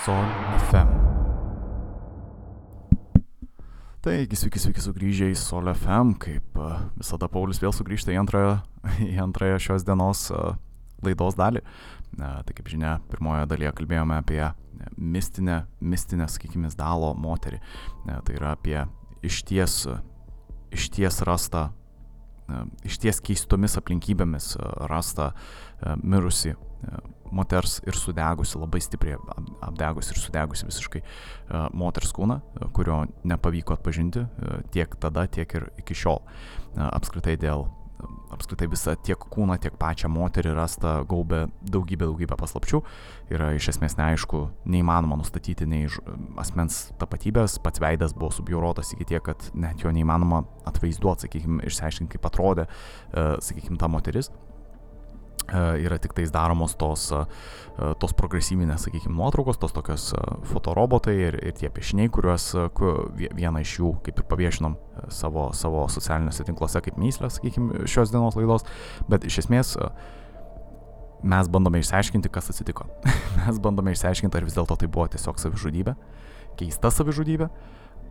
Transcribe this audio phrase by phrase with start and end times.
[0.00, 0.24] Sol
[0.70, 0.88] FM.
[4.00, 8.54] Taigi, sveiki, sveiki sugrįžę į Sol FM, kaip e, visada Paulius vėl sugrįžta į antrąją,
[9.10, 10.38] į antrąją šios dienos e,
[11.04, 11.60] laidos dalį.
[12.16, 14.40] Tai kaip žinia, pirmoje dalyje kalbėjome apie
[14.96, 17.60] mistinę, mistinę, sakykime, dalo moterį.
[18.08, 18.78] Tai yra apie
[19.26, 19.84] išties,
[20.72, 21.68] išties rastą,
[22.88, 24.54] išties keistomis aplinkybėmis
[24.90, 25.30] rastą
[26.02, 26.56] mirusi
[27.34, 29.18] moters ir sudegusi, labai stipriai
[29.66, 31.02] apdegusi ir sudegusi visiškai
[31.76, 32.40] moters kūną,
[32.76, 34.26] kurio nepavyko atpažinti
[34.74, 36.22] tiek tada, tiek ir iki šiol.
[36.90, 37.68] Apskritai dėl
[38.32, 42.80] apskritai visą tiek kūną, tiek pačią moterį rasta gaubė daugybė, daugybė paslapčių.
[43.34, 45.88] Yra iš esmės neaišku, neįmanoma nustatyti nei
[46.40, 52.14] asmens tapatybės, pats veidas buvo subjaurotas iki tiek, kad net jo neįmanoma atvaizduoti, sakykime, išsiaiškinti,
[52.16, 52.70] kaip atrodė,
[53.12, 54.32] sakykime, ta moteris.
[55.50, 57.24] E, yra tik tais daromos tos, e,
[57.98, 63.72] tos progresyvinės, sakykime, nuotraukos, tos tokios e, fotorobotai ir, ir tie piešiniai, kuriuos vieną iš
[63.80, 64.76] jų kaip ir paviešinom
[65.10, 68.66] savo, savo socialiniuose tinkluose kaip myslę, sakykime, šios dienos laidos,
[69.10, 69.74] bet iš esmės
[71.26, 72.86] mes bandome išsiaiškinti, kas atsitiko.
[73.40, 75.96] mes bandome išsiaiškinti, ar vis dėlto tai buvo tiesiog savižudybė,
[76.62, 77.50] keista savižudybė,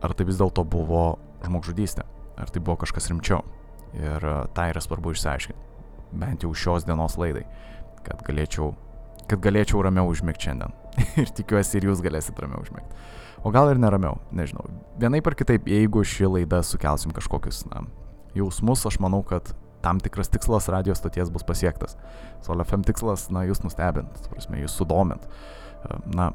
[0.04, 1.16] ar tai vis dėlto buvo
[1.46, 2.04] žmogžudystė,
[2.36, 3.40] ar tai buvo kažkas rimčiau.
[3.96, 4.22] Ir
[4.54, 5.69] tai yra svarbu išsiaiškinti
[6.12, 7.46] bent jau šios dienos laidai,
[8.06, 8.72] kad galėčiau,
[9.30, 10.76] kad galėčiau ramiau užmigti šiandien.
[11.22, 13.02] ir tikiuosi ir jūs galėsit ramiau užmigti.
[13.46, 14.66] O gal ir neramiau, nežinau.
[15.00, 17.86] Vienaip ar kitaip, jeigu ši laida sukelsim kažkokius na,
[18.36, 21.96] jausmus, aš manau, kad tam tikras tikslas radijos stoties bus pasiektas.
[22.44, 25.24] Sol FM tikslas, na, jūs nustebint, prasme, jūs sudomint.
[26.12, 26.30] Na,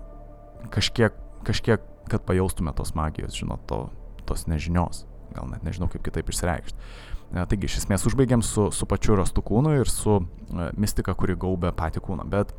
[0.73, 1.13] kažkiek,
[1.45, 3.85] kažkiek, kad pajaustume tos magijos, žinot, to,
[4.25, 5.05] tos nežinios.
[5.35, 6.89] Gal net nežinau, kaip kitaip išsireikšti.
[7.35, 11.73] Taigi, iš esmės užbaigiam su, su pačiu rastu kūnu ir su uh, mistika, kuri gaubė
[11.75, 12.27] patį kūną.
[12.31, 12.53] Bet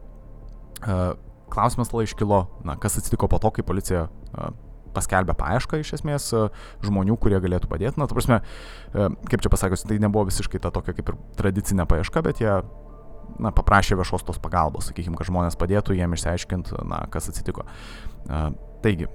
[0.84, 1.16] uh,
[1.52, 4.06] klausimas tada iškilo, na, kas atsitiko po to, kai policija
[4.96, 6.30] paskelbė paiešką iš esmės
[6.84, 8.00] žmonių, kurie galėtų padėti.
[8.00, 8.40] Na, ta prasme,
[8.92, 12.54] kaip čia pasakius, tai nebuvo visiškai ta tokia kaip ir tradicinė paieška, bet jie
[13.42, 17.66] na, paprašė viešos tos pagalbos, sakykime, kad žmonės padėtų jiem išsiaiškinti, na, kas atsitiko.
[18.84, 19.10] Taigi,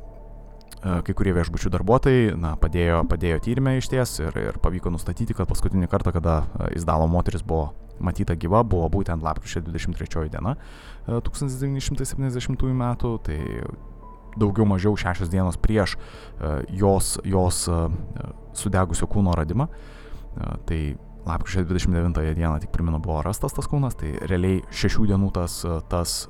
[0.81, 5.49] kai kurie viešbučių darbuotojai na, padėjo, padėjo tyrimę iš ties ir, ir pavyko nustatyti, kad
[5.49, 6.41] paskutinį kartą, kada
[6.77, 7.71] Izdalo moteris buvo
[8.01, 10.55] matyta gyva, buvo būtent lapkričio 23 diena
[11.05, 13.39] 1970 metų, tai
[14.41, 15.97] daugiau mažiau šešios dienos prieš
[16.71, 17.63] jos, jos
[18.57, 19.67] sudegusio kūno radimą.
[20.65, 20.81] Tai
[21.27, 25.61] lapkričio 29 dieną tik primenu buvo rastas tas kūnas, tai realiai šešių dienų tas,
[25.91, 26.23] tas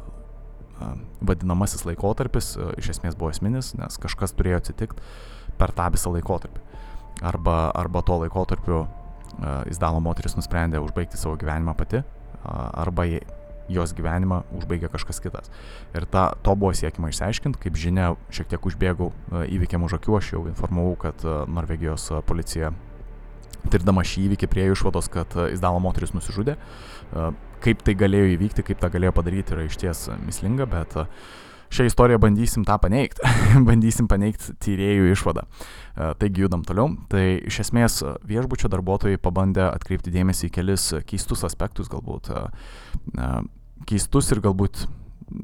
[1.22, 5.04] vadinamasis laikotarpis iš esmės buvo esminis, nes kažkas turėjo atsitikti
[5.60, 6.64] per tą visą laikotarpį.
[7.22, 8.86] Arba, arba tuo laikotarpiu
[9.72, 12.02] Izdalo moteris nusprendė užbaigti savo gyvenimą pati,
[12.44, 13.06] arba
[13.72, 15.52] jos gyvenimą užbaigė kažkas kitas.
[15.96, 19.12] Ir ta, to buvo siekima išsiaiškinti, kaip žinia, šiek tiek užbėgau
[19.48, 22.74] įvykiam už akių, aš jau informavau, kad Norvegijos policija
[23.72, 26.58] tirdama šį įvykį prie išvados, kad Izdalo moteris nusižudė
[27.64, 31.06] kaip tai galėjo įvykti, kaip tą galėjo padaryti, yra išties mislinga, bet e,
[31.74, 33.24] šią istoriją bandysim tą paneigti.
[33.70, 35.46] bandysim paneigti tyriejų išvadą.
[35.48, 36.94] E, taigi judam toliau.
[37.12, 42.48] Tai iš esmės viešbučio darbuotojai pabandė atkreipti dėmesį į kelis keistus aspektus, galbūt e,
[43.90, 44.86] keistus ir galbūt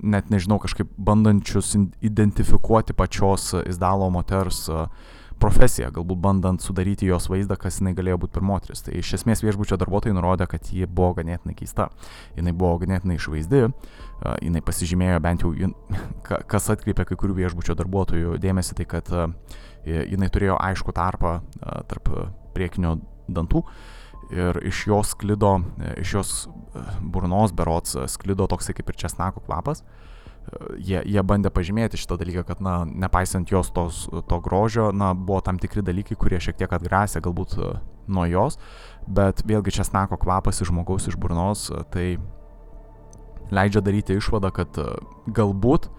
[0.03, 1.71] net nežinau, kažkaip bandančius
[2.03, 4.89] identifikuoti pačios Izdalo moters uh,
[5.41, 8.83] profesiją, galbūt bandant sudaryti jos vaizdą, kas jinai galėjo būti per moteris.
[8.85, 11.89] Tai iš esmės viešbučio darbuotojai nurodė, kad ji buvo ganėtinai keista.
[12.37, 13.67] Jinai buvo ganėtinai išvaizdi,
[14.45, 15.53] jinai pasižymėjo bent jau,
[16.53, 19.13] kas atkreipė kai kurių viešbučio darbuotojų dėmesį, tai kad
[19.87, 21.39] jinai turėjo aišku tarpą
[21.87, 22.11] tarp
[22.57, 23.63] priekinio dantų
[24.33, 25.53] ir iš jos sklido,
[26.01, 26.33] iš jos
[27.01, 29.83] burnos berots sklido toksai kaip ir česnako kvapas.
[30.47, 35.13] Uh, jie, jie bandė pažymėti šitą dalyką, kad, na, nepaisant jos tos, to grožio, na,
[35.13, 37.71] buvo tam tikri dalykai, kurie šiek tiek atgrasė galbūt e,
[38.07, 38.59] nuo jos,
[39.07, 42.07] bet vėlgi česnako kvapas iš žmogaus iš burnos, e, tai
[43.51, 44.89] leidžia daryti išvadą, kad e,
[45.27, 45.91] galbūt,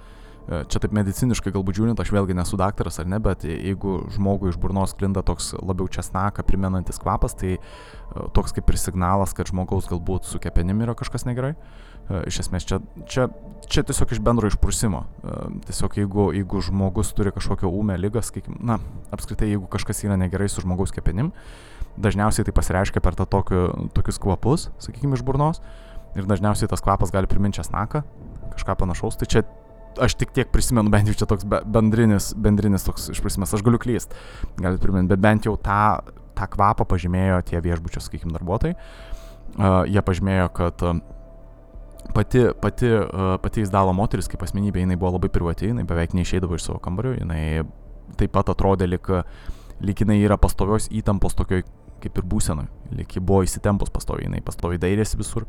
[0.49, 4.57] čia taip mediciniškai galbūt žiūrint, aš vėlgi nesu daktaras ar ne, bet jeigu žmogui iš
[4.57, 7.59] burnos klinda toks labiau česnaką primenantis kvapas, tai
[8.33, 11.53] toks kaip ir signalas, kad žmogaus galbūt su kepenim yra kažkas negerai.
[11.53, 12.79] E, iš esmės čia,
[13.11, 13.27] čia,
[13.69, 15.05] čia tiesiog iš bendro išprusimo.
[15.05, 15.37] E,
[15.69, 18.79] tiesiog jeigu, jeigu žmogus turi kažkokią ūmę lygą, sakykime, na,
[19.15, 21.33] apskritai jeigu kažkas yra negerai su žmogaus kepenim,
[22.01, 25.63] dažniausiai tai pasireiškia per tą tokiu, tokius kvapus, sakykime, iš burnos.
[26.17, 28.01] Ir dažniausiai tas kvapas gali priminti česnaką,
[28.55, 29.19] kažką panašaus.
[29.21, 29.45] Tai čia
[30.01, 34.15] aš tik tiek prisimenu, bent jau čia toks bendrinis, bendrinis toks išprusimas, aš galiu klyst,
[34.57, 35.99] galite priminti, bet bent jau tą,
[36.39, 38.79] tą kvapą pažymėjo tie viešbučio, sakykime, darbuotojai.
[39.59, 41.01] Uh, jie pažymėjo, kad uh,
[42.15, 42.93] pati, pati,
[43.43, 47.17] pati Izdalo moteris kaip asmenybė, jinai buvo labai privati, jinai beveik neišeidavo iš savo kambario,
[47.19, 47.65] jinai
[48.19, 49.11] taip pat atrodė lik,
[49.85, 51.65] lik jinai yra pastovios įtampos tokioj
[52.03, 55.49] kaip ir būsenoj, lik ji buvo įsitempus pastoviai, jinai pastoviai dairėsi visur,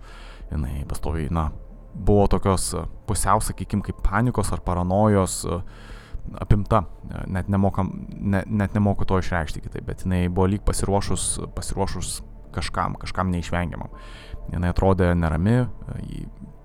[0.50, 1.50] jinai pastoviai, na,
[1.94, 2.72] buvo tokios
[3.10, 5.44] pusiau, sakykime, kaip panikos ar paranojos
[6.42, 6.84] apimta,
[7.28, 12.20] net, nemokam, ne, net nemoku to išreikšti kitaip, bet jinai buvo lyg pasiruošus, pasiruošus
[12.54, 13.94] kažkam, kažkam neišvengiamam.
[14.50, 15.64] Jinai atrodė nerami,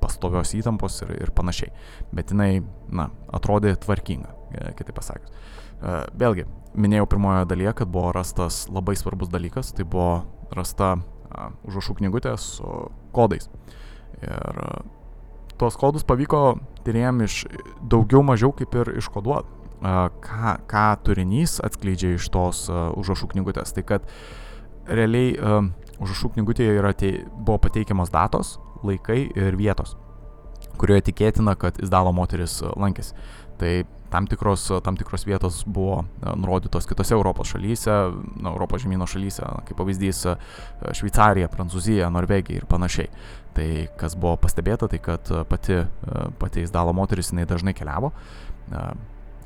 [0.04, 1.72] pastovios įtampos ir, ir panašiai.
[2.14, 2.60] Bet jinai,
[2.92, 5.32] na, atrodė tvarkinga, e, kitaip pasakius.
[5.32, 6.46] E, vėlgi,
[6.76, 10.24] minėjau pirmojo dalyje, kad buvo rastas labai svarbus dalykas, tai buvo
[10.54, 10.96] rasta
[11.66, 12.68] užrašų knygutė su
[13.14, 13.48] kodais.
[14.22, 14.60] Ir
[15.58, 17.40] tuos kodus pavyko tyrėjim iš
[17.90, 19.62] daugiau mažiau kaip ir iškoduoti.
[19.84, 23.74] Ką, ką turinys atskleidžia iš tos užrašų knygutės.
[23.76, 24.06] Tai kad
[24.88, 25.34] realiai
[26.00, 29.96] užrašų knygutėje yra te, buvo pateikiamos datos, laikai ir vietos,
[30.80, 33.14] kurioje tikėtina, kad Izdalo moteris e, lankėsi.
[33.60, 33.70] Tai
[34.10, 37.94] tam tikros, tam tikros vietos buvo e, nurodytos kitose Europos šalyse,
[38.42, 40.36] na, Europos žemynų šalyse, kaip pavyzdys e,
[40.98, 43.10] Šveicarija, Prancūzija, Norvegija ir panašiai.
[43.54, 43.68] Tai
[44.00, 45.84] kas buvo pastebėta, tai kad pati,
[46.40, 48.10] pati Izdalo moteris jinai dažnai keliavo.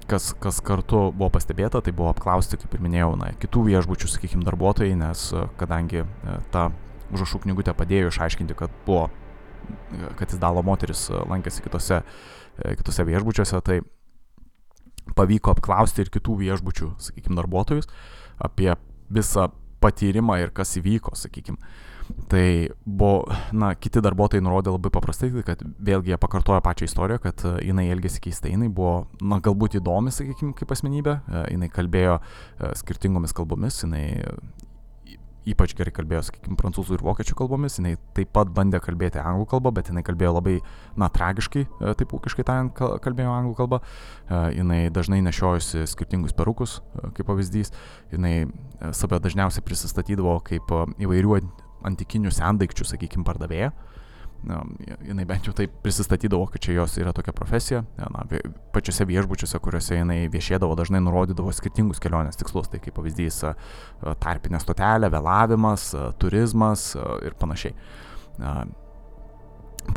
[0.09, 4.47] Kas, kas kartu buvo pastebėta, tai buvo apklausti, kaip ir minėjau, na, kitų viešbučių, sakykime,
[4.49, 5.27] darbuotojai, nes
[5.61, 6.07] kadangi
[6.55, 6.71] ta
[7.13, 9.11] užrašų knygutė padėjo išaiškinti, kad buvo
[10.17, 12.03] kad jis dalo moteris e, lankėsi kitose,
[12.59, 13.81] e, kitose viešbučiuose, tai
[15.17, 17.89] pavyko apklausti ir kitų viešbučių, sakykime, darbuotojus
[18.45, 18.75] apie
[19.11, 19.49] visą
[19.83, 21.59] patyrimą ir kas įvyko, sakykime.
[22.33, 22.45] Tai
[22.89, 27.55] buvo, na, kiti darbuotojai nurodė labai paprastai, kad vėlgi jie pakartojo pačią istoriją, kad e,
[27.69, 31.19] jinai elgėsi keistai, jinai buvo, na, galbūt įdomi, sakykime, kaip asmenybė,
[31.53, 32.17] jinai kalbėjo
[32.81, 34.07] skirtingomis kalbomis, jinai
[35.53, 39.73] ypač gerai kalbėjo, sakykime, prancūzų ir vokiečių kalbomis, jinai taip pat bandė kalbėti anglų kalbą,
[39.79, 40.57] bet jinai kalbėjo labai,
[41.01, 46.79] na, tragiškai, e, taip ūkiškai tariant, kalbėjo anglų kalbą, e, jinai dažnai nešiojusi skirtingus perukus,
[46.79, 47.73] e, kaip pavyzdys,
[48.15, 48.35] jinai
[48.97, 51.41] save dažniausiai prisistatydavo kaip įvairių
[51.89, 53.73] antikinių sendaikčių, sakykime, pardavėja
[54.47, 54.61] na,
[55.07, 57.83] jinai bent jau taip prisistatydavo, kad čia jos yra tokia profesija.
[57.99, 58.25] Na,
[58.75, 62.71] pačiose viešbučiuose, kuriuose jinai viešėdavo, dažnai nurodydavo skirtingus kelionės tikslus.
[62.71, 63.43] Tai kaip pavyzdys
[64.23, 65.91] tarpinė stotelė, vėlavimas,
[66.23, 66.93] turizmas
[67.27, 67.75] ir panašiai.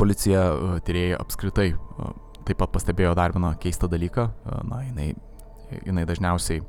[0.00, 0.44] Policija
[0.86, 1.72] tyrėjai apskritai
[2.42, 4.28] taip pat pastebėjo dar vieną keistą dalyką.
[4.66, 5.12] Na, jinai,
[5.86, 6.64] jinai dažniausiai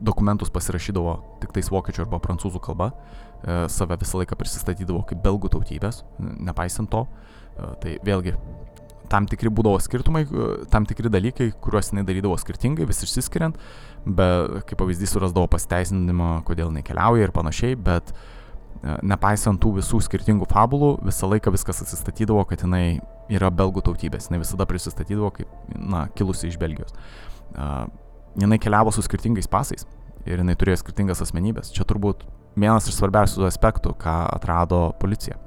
[0.00, 2.92] dokumentus pasirašydavo tik tais vokiečių arba prancūzų kalba
[3.44, 7.06] E, save visą laiką prisistatydavo kaip belgų tautybės, nepaisant to.
[7.56, 8.34] E, tai vėlgi,
[9.10, 13.56] tam tikri būdavo skirtumai, e, tam tikri dalykai, kuriuos jinai darydavo skirtingai, vis išsiskiriant,
[14.04, 18.12] bet kaip pavyzdys surasdavo pasiteisinimą, kodėl jinai keliauja ir panašiai, bet
[19.04, 24.40] nepaisant tų visų skirtingų fabulų, visą laiką viskas atsistatydavo, kad jinai yra belgų tautybės, jinai
[24.40, 26.94] visada prisistatydavo kaip, na, kilusi iš Belgijos.
[28.38, 29.86] Jinai keliavo su skirtingais pasais
[30.28, 31.72] ir jinai turėjo skirtingas asmenybės.
[31.74, 32.26] Čia turbūt
[32.58, 35.38] vienas iš svarbiausių aspektų, ką atrado policija,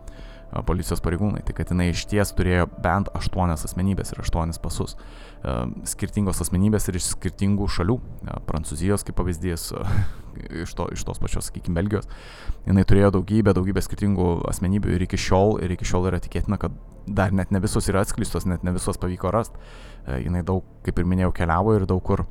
[0.68, 4.98] policijos pareigūnai, tai kad jinai iš ties turėjo bent aštuonias asmenybės ir aštuonis pasus.
[5.90, 7.98] Skirtingos asmenybės ir iš skirtingų šalių.
[8.50, 9.72] Prancūzijos, kaip pavyzdys,
[10.64, 12.10] iš, to, iš tos pačios, sakykime, Belgijos.
[12.68, 16.76] Jinai turėjo daugybę, daugybę skirtingų asmenybių ir iki šiol, ir iki šiol yra tikėtina, kad
[17.08, 19.60] dar net ne visos yra atsklistos, net ne visos pavyko rasti.
[20.24, 22.28] Jinai daug, kaip ir minėjau, keliavo ir daug kur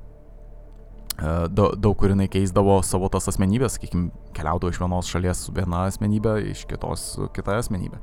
[1.19, 6.39] daug, daug kur jinai keisdavo savo tas asmenybės, sakykime, keliaudavo iš vienos šalies viena asmenybė,
[6.53, 8.01] iš kitos kita asmenybė.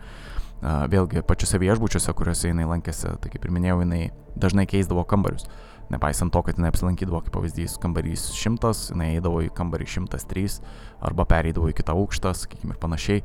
[0.60, 5.48] Vėlgi, pačiose viešbučiuose, kuriuose jinai lankėsi, tai kaip ir minėjau, jinai dažnai keisdavo kambarius.
[5.90, 10.60] Nepaisant to, kad jinai apsilankydavo, kaip pavyzdys, kambarys 100, jinai eidavo į kambarį 103
[11.08, 13.24] arba pereidavo į kitą aukštą, sakykime, ir panašiai.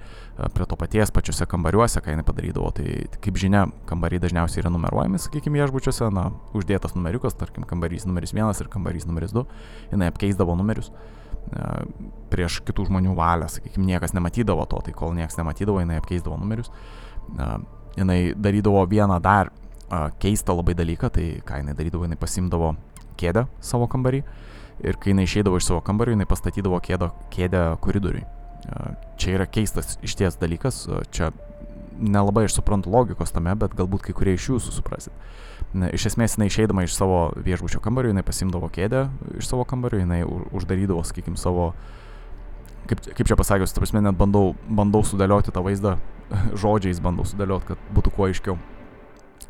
[0.54, 5.20] Prie to paties pačiuose kambariuose, ką jinai padarydavo, tai kaip žinia, kambariai dažniausiai yra numeruojami,
[5.26, 9.44] sakykime, viešbučiuose, na, uždėtas numeriukas, tarkim, kambarys numeris 1 ir kambarys numeris 2,
[9.92, 10.94] jinai apkeisdavo numerius
[12.32, 16.70] prieš kitų žmonių valią, sakykime, niekas nematydavo to, tai kol niekas nematydavo, jinai apkeisdavo numerius.
[17.38, 17.50] E,
[17.98, 19.52] jinai darydavo vieną dar
[20.18, 22.72] keistą labai dalyką, tai ką jinai darydavo, jinai pasimdavo
[23.20, 24.22] kėdę savo kambarį
[24.82, 28.24] ir kai jinai išeidavo iš savo kambario, jinai pastatydavo kėdo, kėdę koridoriui.
[29.20, 31.30] Čia yra keistas išties dalykas, čia
[32.00, 35.26] nelabai aš suprantu logikos tame, bet galbūt kai kurie iš jūsų suprasit.
[35.74, 39.06] Iš esmės jinai išeidama iš savo viešbučio kambario, jinai pasimdavo kėdę
[39.38, 41.72] iš savo kambario, jinai uždarydavo, sakykim, savo,
[42.90, 45.96] kaip, kaip čia pasakius, ta prasme, net bandau, bandau sudėlioti tą vaizdą,
[46.62, 48.58] žodžiais bandau sudėlioti, kad būtų kuo aiškiau.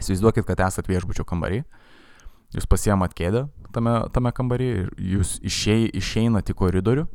[0.00, 1.62] Įsivaizduokit, kad esat viešbučio kambarį,
[2.56, 4.70] jūs pasiemat kėdę tame, tame kambarį
[5.14, 7.06] jūs išei, išeinat į koridorių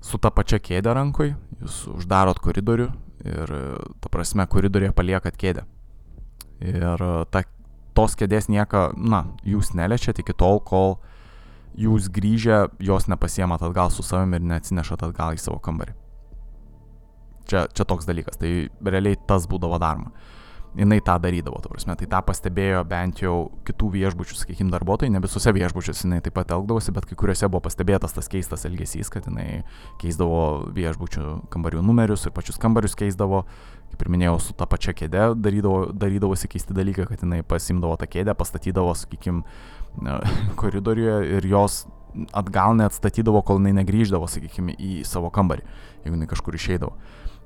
[0.00, 2.88] su ta pačia kėdė rankoj, jūs uždarot koridorių,
[3.28, 3.54] ir,
[4.00, 5.66] ta prasme, koridorėje paliekat kėdę.
[6.64, 7.44] Ir ta,
[7.96, 10.98] tos kėdės nieko, na, jūs neliečiat iki tol, kol
[11.80, 15.99] jūs grįžę jos nepasiemat atgal su savimi ir neatsinešat atgal į savo kambarį.
[17.50, 20.12] Čia, čia toks dalykas, tai realiai tas būdavo daroma.
[20.78, 23.34] Jinai tą darydavo, ta prasme, tai tą pastebėjo bent jau
[23.66, 27.64] kitų viešbučių, sakykime, darbuotojai, ne visose viešbučiuose jinai taip pat elgdavosi, bet kai kuriuose buvo
[27.64, 29.64] pastebėtas tas keistas elgesys, kad jinai
[29.98, 33.42] keisdavo viešbučių kambarių numerius ir pačius kambarius keisdavo,
[33.90, 38.06] kaip ir minėjau, su ta pačia kėde darydavo, darydavosi keisti dalykai, kad jinai pasimdavo tą
[38.12, 39.42] kėdę, pastatydavo, sakykime,
[40.60, 41.80] koridoriuje ir jos
[42.30, 45.66] atgal neatstatydavo, kol jinai negrįždavo, sakykime, į savo kambarį,
[46.04, 46.94] jeigu jinai kažkur išeidavo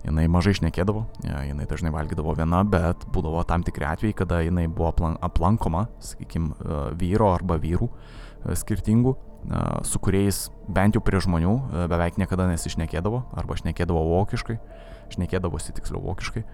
[0.05, 4.93] jinai mažai šnekėdavo, jinai dažnai valgydavo viena, bet būdavo tam tikri atvejai, kada jinai buvo
[5.25, 6.53] aplankoma, sakykime,
[7.01, 12.51] vyro arba vyrų e, skirtingų, e, su kuriais bent jau prie žmonių e, beveik niekada
[12.53, 14.61] nesišnekėdavo, arba šnekėdavo vokiškai,
[15.17, 16.45] šnekėdavosi tiksliau vokiškai,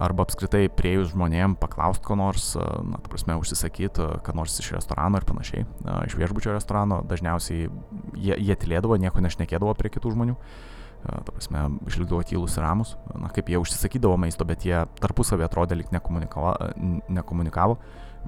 [0.00, 5.18] arba apskritai prieėjus žmonėm paklausti ko nors, na, ta prasme, užsisakyti, ką nors iš restorano
[5.18, 5.64] ir panašiai,
[6.06, 7.66] iš viešbučio restorano, dažniausiai
[8.14, 10.38] jie, jie tylėdavo, nieko nešnekėdavo prie kitų žmonių
[11.04, 15.78] ta prasme, išlikdavo tylus ir ramus, na, kaip jie užsisakydavo maisto, bet jie tarpusavį atrodė
[15.80, 17.78] lik nekomunikavo.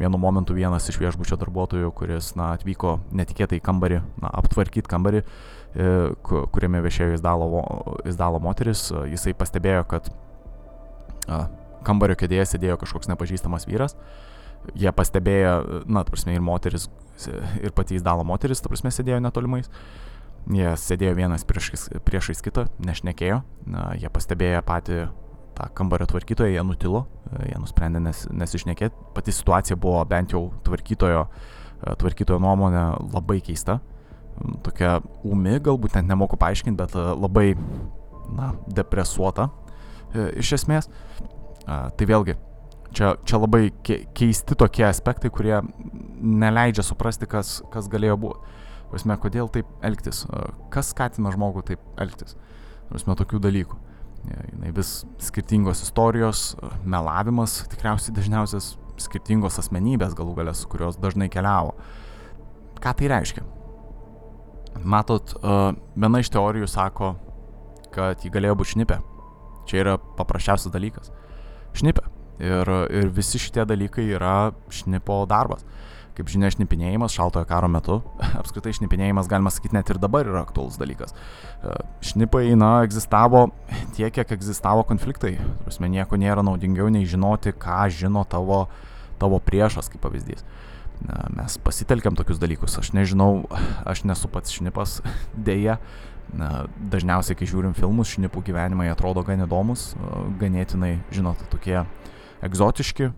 [0.00, 5.20] Vienu momentu vienas iš viešbučio darbuotojų, kuris, na, atvyko netikėtai į kambarį, na, aptvarkyti kambarį,
[5.20, 5.90] e,
[6.24, 7.18] kuriame viešėjo
[8.08, 10.08] įsdalo moteris, jisai pastebėjo, kad
[11.84, 13.98] kambario kėdėje sėdėjo kažkoks nepažįstamas vyras.
[14.78, 16.88] Jie pastebėjo, na, ta prasme, ir moteris,
[17.60, 19.68] ir pati įsdalo moteris, ta prasme, sėdėjo netolimais.
[20.50, 23.36] Jie sėdėjo vienas priešais, priešais kitą, nešnekėjo,
[24.02, 24.96] jie pastebėjo patį
[25.54, 27.04] tą kambario tvarkytoją, jie nutilo,
[27.46, 29.12] jie nusprendė nes, nesišnekėti.
[29.14, 31.26] Pati situacija buvo bent jau tvarkytojo,
[32.00, 33.78] tvarkytojo nuomonė labai keista,
[34.66, 37.52] tokia umi, galbūt net nemoku paaiškinti, bet labai,
[38.34, 39.50] na, depresuota
[40.40, 40.90] iš esmės.
[41.68, 42.34] Tai vėlgi,
[42.90, 45.60] čia, čia labai keisti tokie aspektai, kurie
[46.18, 48.58] neleidžia suprasti, kas, kas galėjo būti.
[48.92, 50.26] Prasme, kodėl taip elgtis?
[50.72, 52.36] Kas skatina žmogų taip elgtis?
[52.90, 53.78] Prasme, tokių dalykų.
[54.22, 54.90] Jis vis
[55.30, 56.52] skirtingos istorijos,
[56.84, 61.72] melavimas, tikriausiai dažniausias skirtingos asmenybės galų galės, kurios dažnai keliavo.
[62.82, 63.42] Ką tai reiškia?
[64.84, 67.14] Matot, viena iš teorijų sako,
[67.94, 69.00] kad jį galėjo būti šnipė.
[69.68, 71.12] Čia yra paprasčiausias dalykas.
[71.78, 72.04] Šnipė.
[72.42, 75.66] Ir, ir visi šitie dalykai yra šnipo darbas.
[76.12, 78.00] Kaip žinia, šnipinėjimas šaltojo karo metu,
[78.40, 81.14] apskritai šnipinėjimas, galima sakyti, net ir dabar yra aktuolus dalykas.
[81.64, 83.46] E, šnipai, na, egzistavo
[83.96, 85.38] tiek, kiek egzistavo konfliktai.
[85.64, 88.66] Prasme, nieko nėra naudingiau nei žinoti, ką žino tavo,
[89.22, 90.44] tavo priešas, kaip pavyzdys.
[91.34, 92.76] Mes pasitelkiam tokius dalykus.
[92.78, 93.46] Aš nežinau,
[93.88, 95.00] aš nesu pats šnipas,
[95.48, 95.80] dėja.
[96.32, 99.90] Na, dažniausiai, kai žiūrim filmus, šnipų gyvenimai atrodo gan įdomus,
[100.40, 101.82] ganėtinai, žinot, tokie
[102.46, 103.10] egzotiški,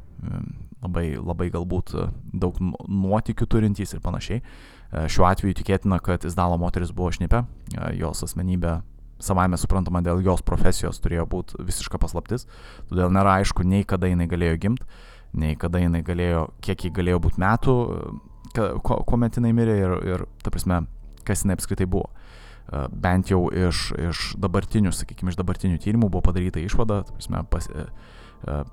[0.85, 4.41] labai, labai galbūt e, daug nuotikių turintys ir panašiai.
[4.41, 8.81] E, šiuo atveju tikėtina, kad Izdalo moteris buvo šnipė, e, jos asmenybė
[9.25, 12.49] savaime suprantama dėl jos profesijos turėjo būti visiška paslaptis,
[12.91, 14.88] todėl nėra aišku nei kada jinai galėjo gimti,
[15.38, 17.76] nei kada jinai galėjo, kiek jį galėjo būti metų,
[18.85, 20.83] kuomet jinai mirė ir, ir ta prasme,
[21.26, 22.11] kas jinai apskritai buvo.
[22.91, 27.69] Bent jau iš, iš dabartinių, sakykime, iš dabartinių tyrimų buvo padaryta išvada, prasme, pas,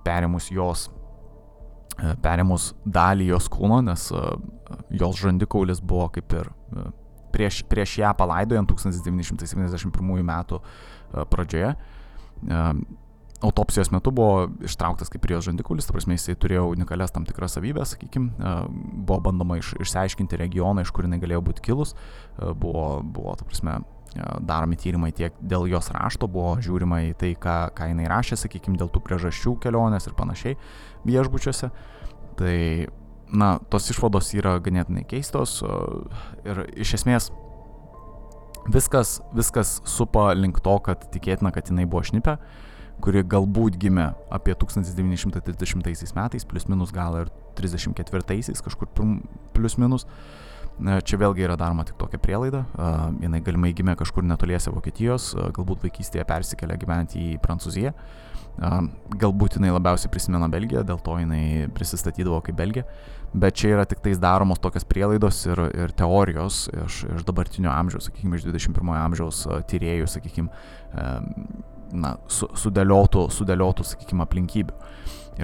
[0.05, 0.89] perimus jos
[1.97, 4.23] perėmus dalį jos kūno, nes e,
[5.01, 6.87] jos žandikaulis buvo kaip ir e,
[7.33, 10.59] prieš, prieš ją palaidojant 1971 metų
[11.31, 11.75] pradžioje.
[13.41, 17.55] Autopsijos metu buvo ištrauktas kaip ir jos žandikaulis, ta prasme jisai turėjo unikalias tam tikras
[17.57, 18.51] savybės, sakykime,
[19.07, 21.95] buvo bandoma iš, išsiaiškinti regioną, iš kur jinai galėjo būti kilus,
[22.37, 23.79] buvo, buvo ta prasme,
[24.15, 28.79] daromi tyrimai tiek dėl jos rašto, buvo žiūrima į tai, ką, ką jinai rašė, sakykime,
[28.79, 30.57] dėl tų priežasčių kelionės ir panašiai
[31.07, 31.71] viešbučiuose.
[32.39, 32.55] Tai,
[33.31, 35.61] na, tos išvados yra ganėtinai keistos
[36.43, 37.29] ir iš esmės
[38.71, 42.35] viskas, viskas supa link to, kad tikėtina, kad jinai buvo šnipė,
[43.01, 48.91] kuri galbūt gimė apie 1930 metais, plus minus gal ir 34 kažkur
[49.55, 50.03] plus minus.
[50.03, 52.63] Uh, Čia vėlgi yra daroma tik tokia prielaida.
[53.21, 57.91] Jinai galimai gimė kažkur netoliese Vokietijos, galbūt vaikystėje persikėlė gyventi į Prancūziją.
[59.21, 62.87] Galbūt jinai labiausiai prisimena Belgiją, dėl to jinai prisistatydavo kaip Belgija.
[63.31, 68.09] Bet čia yra tik tais daromos tokios prielaidos ir, ir teorijos iš, iš dabartinio amžiaus,
[68.09, 70.49] sakykime, iš 21 amžiaus tyriejų, sakykime,
[71.95, 74.75] na, su, sudėliotų, sudėliotų, sakykime, aplinkybių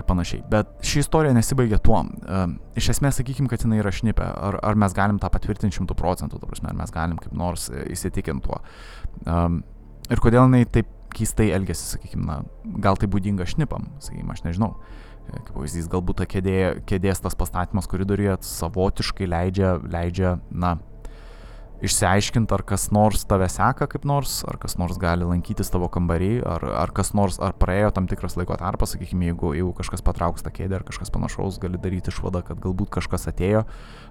[0.02, 0.44] ir panašiai.
[0.52, 2.04] Bet ši istorija nesibaigia tuo.
[2.78, 4.28] Iš esmės, sakykim, kad jinai yra šnipė.
[4.50, 8.62] Ar, ar mes galim tą patvirtinti šimtų procentų, ar mes galim kaip nors įsitikinti tuo.
[10.08, 12.42] Ir kodėl jinai taip keistai elgesi, sakykime, na,
[12.84, 14.76] gal tai būdinga šnipam, sakykime, aš nežinau.
[15.28, 20.78] Kaip pavyzdys, galbūt ta kėdė, kėdės tas pastatymas koridoriuje savotiškai leidžia, leidžia, na,
[21.84, 26.32] išsiaiškinti, ar kas nors tave seka kaip nors, ar kas nors gali lankytis tavo kambarį,
[26.48, 30.46] ar, ar kas nors, ar praėjo tam tikras laiko tarpas, sakykime, jeigu, jeigu kažkas patrauks
[30.46, 33.66] tą kėdę ar kažkas panašaus, gali daryti išvadą, kad galbūt kažkas atėjo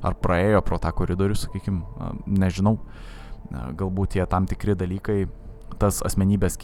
[0.06, 2.76] ar praėjo pro tą koridorių, sakykime, nežinau,
[3.50, 5.24] galbūt tie tam tikri dalykai,
[5.82, 6.54] tas asmenybės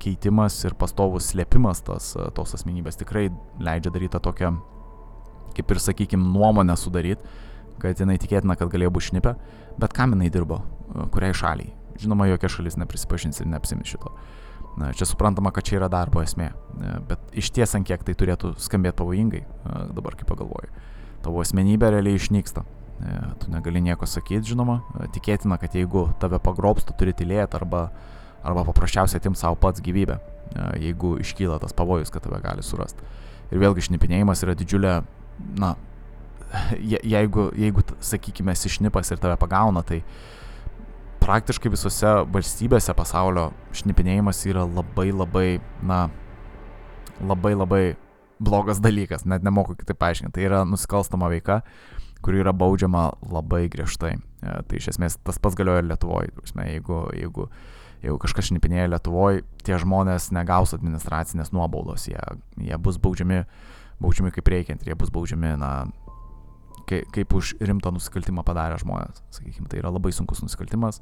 [0.00, 3.26] keitimas ir pastovus slėpimas tos, tos asmenybės tikrai
[3.58, 4.52] leidžia daryti tą tokią,
[5.58, 7.42] kaip ir sakykime, nuomonę sudaryti
[7.82, 9.34] kad jinai tikėtina, kad galėjo būti šnipė,
[9.80, 10.62] bet kam jinai dirbo,
[11.14, 11.72] kuriai šaliai.
[12.00, 14.10] Žinoma, jokia šalis neprisipažins ir neapsimis šito.
[14.74, 16.48] Na, čia suprantama, kad čia yra darbo esmė,
[17.06, 19.44] bet iš ties ant kiek tai turėtų skambėti pavojingai,
[19.94, 20.72] dabar kaip pagalvoju.
[21.22, 22.64] Tavo asmenybė realiai išnyksta.
[23.38, 24.80] Tu negali nieko sakyti, žinoma,
[25.14, 27.86] tikėtina, kad jeigu tave pagrobs, tu turi tylėti arba,
[28.42, 30.18] arba paprasčiausiai atim savo pats gyvybę,
[30.82, 33.06] jeigu iškyla tas pavojus, kad tave gali surasti.
[33.54, 34.94] Ir vėlgi šnipinėjimas yra didžiulė,
[35.62, 35.74] na,
[36.78, 40.02] je, jeigu, jeigu sakykime, esi šnipas ir tave pagauna, tai
[41.24, 45.48] praktiškai visose valstybėse pasaulio šnipinėjimas yra labai labai,
[45.86, 46.06] na,
[47.24, 47.84] labai labai
[48.44, 50.34] blogas dalykas, net nemoku kitaip paaiškinti.
[50.36, 51.62] Tai yra nusikalstama veika,
[52.24, 54.16] kuri yra baudžiama labai griežtai.
[54.16, 56.32] E, tai iš esmės tas pats galioja ir Lietuvoje.
[56.54, 57.48] Jeigu, jeigu,
[58.04, 62.20] jeigu kažkas šnipinėja Lietuvoje, tie žmonės negaus administracinės nuobaudos, jie,
[62.60, 63.44] jie bus baudžiami,
[64.02, 65.72] baudžiami kaip reikiant ir jie bus baudžiami, na,
[66.88, 69.22] kaip, už rimtą nusikaltimą padarė žmonės.
[69.34, 71.00] Sakykime, tai yra labai sunkus nusikaltimas.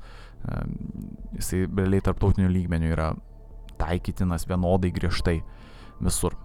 [1.36, 3.12] Jisai realiai tarptautiniu lygmeniu yra
[3.80, 5.40] taikytinas vienodai griežtai
[6.02, 6.36] visur.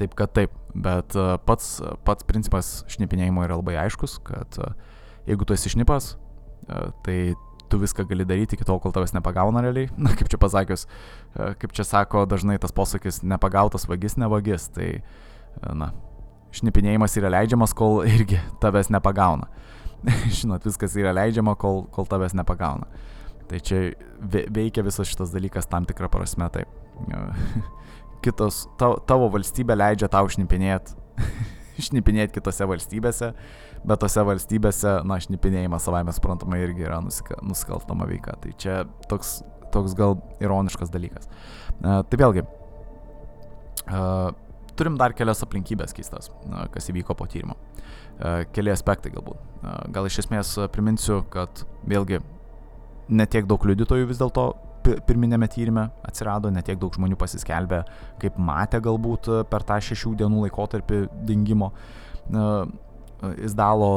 [0.00, 4.56] Taip kad taip, bet pats, pats principas šnipinėjimo yra labai aiškus, kad
[5.28, 6.14] jeigu tu esi šnipas,
[7.04, 7.18] tai
[7.70, 9.90] tu viską gali daryti iki tol, kol tavęs nepagauna realiai.
[10.02, 10.86] Na, kaip čia pasakius,
[11.34, 14.66] kaip čia sako dažnai tas posakis, nepagautas vagis, ne vagis.
[14.74, 14.88] Tai,
[15.74, 15.92] na,
[16.56, 19.50] šnipinėjimas yra leidžiamas, kol irgi tavęs nepagauna.
[20.38, 22.88] Žinot, viskas yra leidžiama, kol, kol tavęs nepagauna.
[23.50, 23.90] Tai čia
[24.22, 26.70] veikia visas šitas dalykas tam tikrą prasme taip.
[28.24, 30.98] Kitos, tavo, tavo valstybė leidžia tau šnipinėti
[31.86, 33.30] šnipinėti kitose valstybėse,
[33.86, 38.36] bet tose valstybėse, na, šnipinėjimas savame suprantama irgi yra nusika, nusikalstama veika.
[38.42, 39.40] Tai čia toks,
[39.74, 41.30] toks gal ironiškas dalykas.
[41.80, 42.44] Uh, tai vėlgi,
[43.88, 44.30] uh,
[44.80, 46.32] turim dar kelias aplinkybės keistas,
[46.72, 47.56] kas įvyko po tyrimo.
[48.20, 49.38] E, keli aspektai galbūt.
[49.60, 52.22] E, gal iš esmės priminsiu, kad vėlgi
[53.10, 57.82] netiek daug liudytojų vis dėlto pirminėme tyrimė atsirado, netiek daug žmonių pasiskelbė,
[58.22, 61.74] kaip matė galbūt per tą šešių dienų laikotarpį dingimo.
[63.44, 63.90] Izdalo,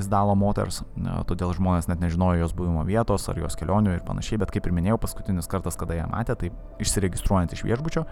[0.00, 0.80] izdalo moters,
[1.28, 4.72] todėl žmonės net nežinojo jos buvimo vietos ar jos kelionių ir panašiai, bet kaip ir
[4.72, 6.48] minėjau, paskutinis kartas, kada ją matė, tai
[6.80, 8.06] išsiregistruojant iš viešbučio,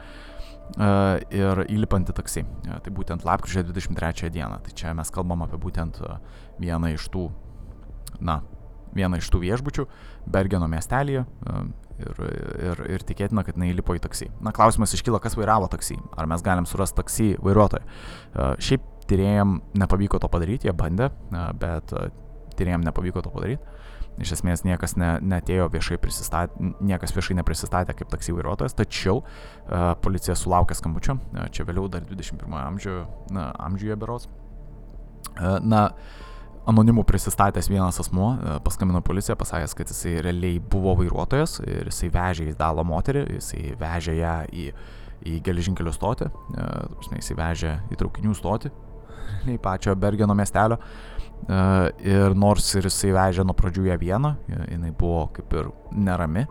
[0.76, 2.44] ir įlipant į taksi.
[2.84, 4.60] Tai būtent lapkričio 23 dieną.
[4.64, 6.00] Tai čia mes kalbam apie būtent
[6.60, 7.28] vieną iš tų,
[8.20, 8.40] na,
[8.96, 9.86] vieną iš tų viešbučių
[10.28, 11.24] Bergeno miestelėje
[11.98, 12.20] ir,
[12.68, 14.30] ir, ir tikėtina, kad jinai įlipo į taksi.
[14.44, 15.98] Na, klausimas iškyla, kas vairavo taksi.
[16.18, 17.84] Ar mes galim surasti taksi vairuotoją.
[18.62, 21.10] Šiaip tyrėjam nepavyko to padaryti, jie bandė,
[21.58, 21.94] bet
[22.58, 23.77] tyrėjam nepavyko to padaryti.
[24.18, 29.92] Iš esmės niekas ne, netėjo viešai prisistatė, niekas viešai neprisistatė kaip taksi vairuotojas, tačiau uh,
[30.02, 33.04] policija sulaukė skambučio, uh, čia vėliau dar 21 amžiuje,
[33.34, 34.28] na, amžiuje beros.
[35.38, 35.84] Uh, na,
[36.68, 42.50] anonimų prisistatęs vienas asmuo paskambino policiją, pasakęs, kad jisai realiai buvo vairuotojas ir jisai vežė
[42.50, 44.66] į dalą moterį, jisai vežė ją į,
[45.30, 46.28] į geležinkelio stotį,
[47.16, 48.72] jisai vežė į traukinių stotį,
[49.56, 50.78] į pačio Bergeno miestelio.
[51.48, 51.58] E,
[52.04, 54.32] ir nors ir jisai vežė nuo pradžių ją vieną,
[54.72, 56.44] jinai buvo kaip ir nerami,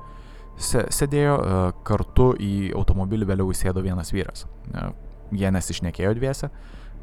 [0.57, 4.47] sėdėjo e, kartu į automobilį vėliau įsėdo vienas vyras.
[4.71, 4.87] E,
[5.37, 6.49] jie nesišnekėjo dviese,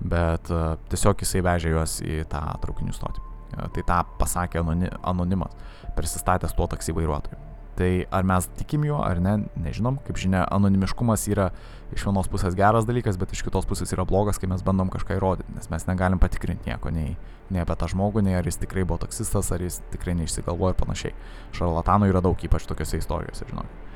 [0.00, 0.48] bet
[0.90, 3.30] tiesiog jisai vežė juos į tą traukinių stotį.
[3.54, 4.64] Tai tą pasakė
[5.06, 5.52] anonimas,
[5.94, 7.53] prisistatęs tuo taksi vairuotoju.
[7.74, 9.98] Tai ar mes tikim juo ar ne, nežinom.
[10.06, 11.48] Kaip žinia, anonimiškumas yra
[11.94, 15.18] iš vienos pusės geras dalykas, bet iš kitos pusės yra blogas, kai mes bandom kažką
[15.18, 17.16] įrodyti, nes mes negalim patikrinti nieko, nei,
[17.50, 20.80] nei apie tą žmogų, nei ar jis tikrai buvo taksistas, ar jis tikrai neišsigalvojo ir
[20.80, 21.14] panašiai.
[21.58, 23.90] Šarlatanų yra daug, ypač tokiuose istorijose, žinokit.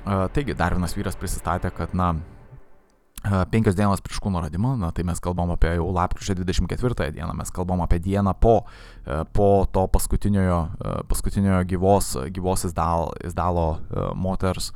[0.00, 2.14] Uh, taigi, dar vienas vyras prisistatė, kad, na,
[3.52, 7.52] penkios dienos prieš kūno radimą, na, tai mes kalbam apie jau lapkričio 24 dieną, mes
[7.52, 8.62] kalbam apie dieną po,
[9.36, 10.60] po to paskutiniojo,
[11.10, 13.68] paskutiniojo gyvos, gyvos izdal, izdalo
[14.16, 14.72] moters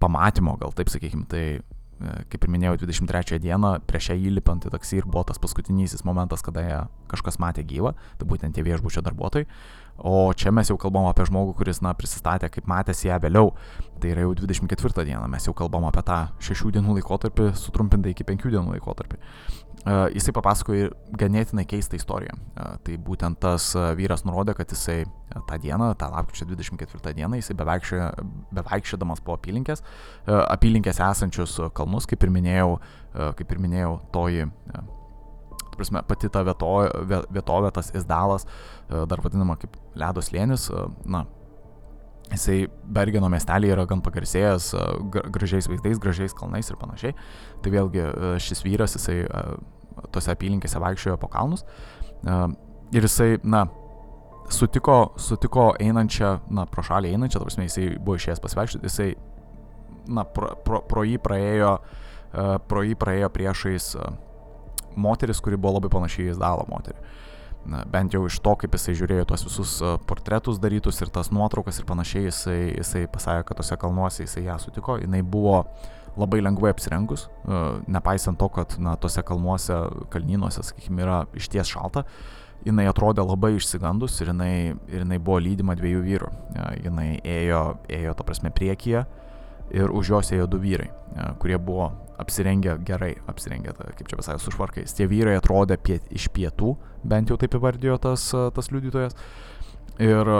[0.00, 1.60] pamatymo, gal taip sakykim, tai
[2.02, 6.42] kaip ir minėjau, 23 dieną prieš ją įlipant į taksį ir buvo tas paskutinysis momentas,
[6.44, 6.80] kada ją
[7.12, 9.46] kažkas matė gyvą, tai būtent tie viešbučio darbuotojai.
[10.02, 13.52] O čia mes jau kalbam apie žmogų, kuris, na, prisistatė, kaip matėsi ją vėliau.
[14.02, 18.26] Tai yra jau 24 diena, mes jau kalbam apie tą 6 dienų laikotarpį, sutrumpintą iki
[18.26, 19.20] 5 dienų laikotarpį.
[19.82, 22.36] Uh, jisai papasakojo ganėtinai keistą istoriją.
[22.38, 25.00] Uh, tai būtent tas uh, vyras nurodė, kad jisai
[25.48, 29.82] tą dieną, tą lapkričio 24 dieną, jisai bevaikščiodamas po apylinkės,
[30.28, 32.74] apylinkės esančius kalnus, kaip ir minėjau,
[33.38, 34.44] kaip ir minėjau, toji
[35.78, 38.46] prasme, pati ta vietovė, vietovė tas Izdalas,
[38.88, 41.24] e, dar vadinama kaip ledo slėnis, e, na,
[42.32, 44.86] jisai Bergeno miestelį yra gan pagarsėjęs e,
[45.34, 47.16] gražiais vaizdais, gražiais kalnais ir panašiai.
[47.62, 48.08] Tai vėlgi
[48.42, 49.22] šis vyras, jisai
[50.12, 51.66] tose apylinkėse vaikščiojo po kalnus
[52.92, 53.66] ir jisai, na,
[54.52, 59.08] sutiko, sutiko einančią, na, pro šalį einančią, ta prasme, jisai buvo išėjęs pasivaikščioti, jisai,
[60.12, 61.76] na, pro, pro, pro jį praėjo,
[62.68, 63.90] pro jį praėjo priešais
[64.96, 67.00] moteris, kuri buvo labai panašiai į Zdalo moterį.
[67.64, 71.30] Na, bent jau iš to, kaip jisai žiūrėjo tuos visus e, portretus darytus ir tas
[71.30, 75.60] nuotraukas ir panašiai, jisai, jisai pasakė, kad tose kalnuose jisai ją sutiko, jinai buvo
[76.18, 79.78] labai lengvai apsirengus, e, nepaisant to, kad na, tose kalnuose,
[80.10, 82.02] kalnynuose, sakykime, yra išties šalta,
[82.66, 84.54] jinai atrodė labai išsigandus ir jinai,
[84.90, 86.34] ir jinai buvo lydima dviejų vyrų.
[86.50, 89.06] E, jinai ėjo, ėjo to prasme priekyje
[89.72, 90.90] ir už jos ėjo du vyrai,
[91.40, 94.94] kurie buvo apsirengę gerai, apsirengę, kaip čia visai su švarkais.
[94.96, 96.74] Tie vyrai atrodė piet, iš pietų,
[97.08, 99.16] bent jau taip įvardijo tas, tas liudytojas.
[100.02, 100.30] Ir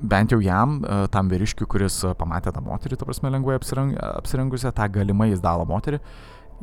[0.00, 0.80] bent jau jam,
[1.12, 6.00] tam vyriškiui, kuris pamatė tą moterį, ta prasme, lengvai apsireng, apsirengusią, tą galimai įsdalo moterį,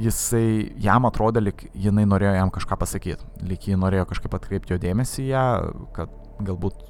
[0.01, 4.81] jisai jam atrodė, lik jinai norėjo jam kažką pasakyti, lik ji norėjo kažkaip atkreipti jo
[4.81, 5.47] dėmesį į ją,
[5.97, 6.13] kad
[6.45, 6.81] galbūt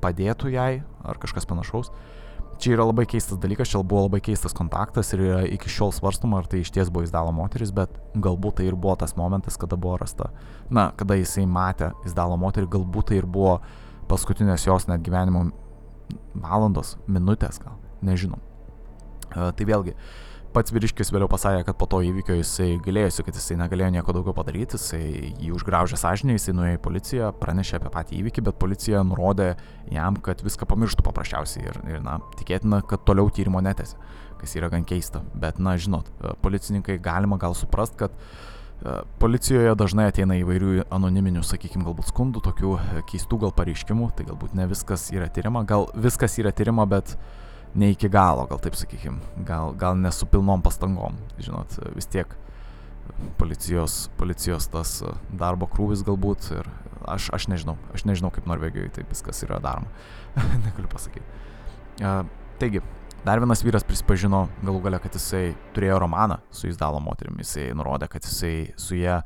[0.00, 0.70] padėtų jai
[1.04, 1.92] ar kažkas panašaus.
[1.92, 2.25] Uh,
[2.56, 6.40] Čia yra labai keistas dalykas, čia buvo labai keistas kontaktas ir yra iki šiol svarstama,
[6.40, 9.76] ar tai iš ties buvo Izdalo moteris, bet galbūt tai ir buvo tas momentas, kada
[9.76, 10.30] buvo rasta.
[10.72, 13.58] Na, kada jisai matė Izdalo moterį, galbūt tai ir buvo
[14.08, 15.50] paskutinės jos net gyvenimo
[16.34, 18.40] valandos, minutės gal, nežinom.
[19.26, 20.25] Uh, tai vėlgi, uh,
[20.56, 24.32] pats vyriškis vėliau pasakė, kad po to įvykio jisai galėjosi, kad jisai negalėjo nieko daugiau
[24.36, 25.02] padaryti, jisai
[25.42, 29.50] jį užgraužė sąžinę, jisai nuėjo į policiją, pranešė apie patį įvykį, bet policija nurodė
[29.92, 34.00] jam, kad viską pamirštų paprasčiausiai ir, ir na, tikėtina, kad toliau tyrimo netėsi,
[34.40, 35.20] kas yra gan keista.
[35.36, 36.08] Bet, na, žinot,
[36.44, 42.76] policininkai galima gal suprast, kad e, Policijoje dažnai ateina įvairių anoniminių, sakykime, galbūt skundų, tokių
[43.12, 47.34] keistų gal pareiškimų, tai galbūt ne viskas yra tyrima, gal viskas yra tyrima, bet uh,
[47.76, 52.32] ne iki galo, gal taip sakykim, gal, gal nesu pilnom pastangom, žinot, vis tiek
[53.38, 54.98] policijos, policijos tas
[55.30, 56.68] darbo krūvis galbūt ir
[57.06, 59.90] aš, aš nežinau, aš nežinau kaip Norvegijoje taip viskas yra daroma,
[60.64, 61.26] negaliu pasakyti.
[62.60, 62.82] Taigi,
[63.26, 68.08] dar vienas vyras prisipažino galų gale, kad jisai turėjo romaną su Izdalo moterimi, jisai nurodė,
[68.12, 69.20] kad jisai su ją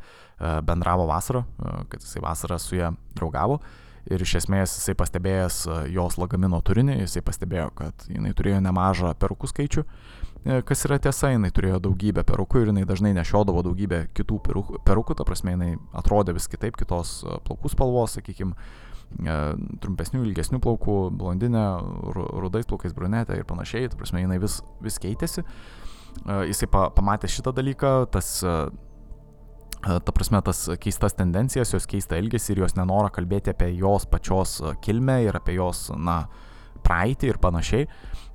[0.66, 1.44] bendravo vasarą,
[1.92, 3.60] kad jisai vasarą su ją draugavo.
[4.08, 9.12] Ir iš esmės jisai pastebėjęs e, jos lagamino turinį, jisai pastebėjo, kad jinai turėjo nemažą
[9.20, 14.06] perukų skaičių, e, kas yra tiesa, jinai turėjo daugybę perukų ir jinai dažnai nešiodavo daugybę
[14.16, 15.18] kitų perukų, perukų.
[15.20, 18.56] Ta prasme jinai atrodė vis kitaip, kitos e, plaukų spalvos, sakykime,
[19.82, 21.64] trumpesnių, ilgesnių plaukų, blondinė,
[22.14, 25.42] rudais plaukais brunetė ir panašiai, ta prasme jinai vis, vis keitėsi.
[26.46, 28.36] Jisai pa, pamatė šitą dalyką, tas
[29.80, 34.58] ta prasme, tas keistas tendencijas, jos keistą elgesį ir jos nenorą kalbėti apie jos pačios
[34.84, 36.24] kilmę ir apie jos, na,
[36.84, 37.86] praeitį ir panašiai.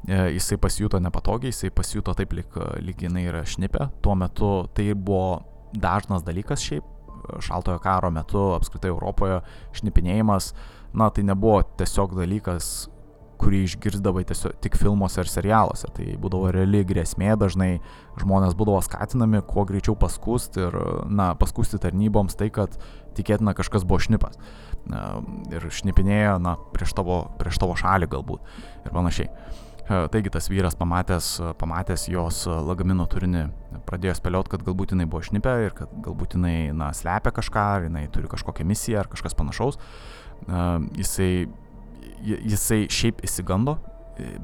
[0.05, 3.89] E, jisai pasijuto nepatogiai, jisai pasijuto taip, lyg, lyg jinai yra šnipė.
[4.05, 5.43] Tuo metu tai buvo
[5.75, 6.91] dažnas dalykas šiaip,
[7.41, 9.39] šaltojo karo metu apskritai Europoje
[9.77, 10.51] šnipinėjimas,
[10.95, 12.87] na, tai nebuvo tiesiog dalykas,
[13.41, 15.89] kurį išgirdavai tiesiog tik filmuose ir serialuose.
[15.95, 17.71] Tai būdavo reali grėsmė, dažnai
[18.21, 22.79] žmonės būdavo skatinami kuo greičiau paskūsti ir, na, paskūsti tarnyboms tai, kad
[23.17, 24.39] tikėtina kažkas buvo šnipas.
[25.53, 29.29] Ir šnipinėjo, na, prieš tavo, prieš tavo šalį galbūt ir panašiai.
[29.85, 31.27] Taigi tas vyras pamatęs,
[31.61, 33.43] pamatęs jos lagamino turinį
[33.85, 37.85] pradėjo spėlioti, kad galbūt jinai buvo šnipė ir kad galbūt jinai, na, slepia kažką, ar
[37.85, 39.77] jinai turi kažkokią misiją ar kažkas panašaus.
[40.97, 41.45] Jisai
[42.23, 43.77] jisai šiaip įsigando,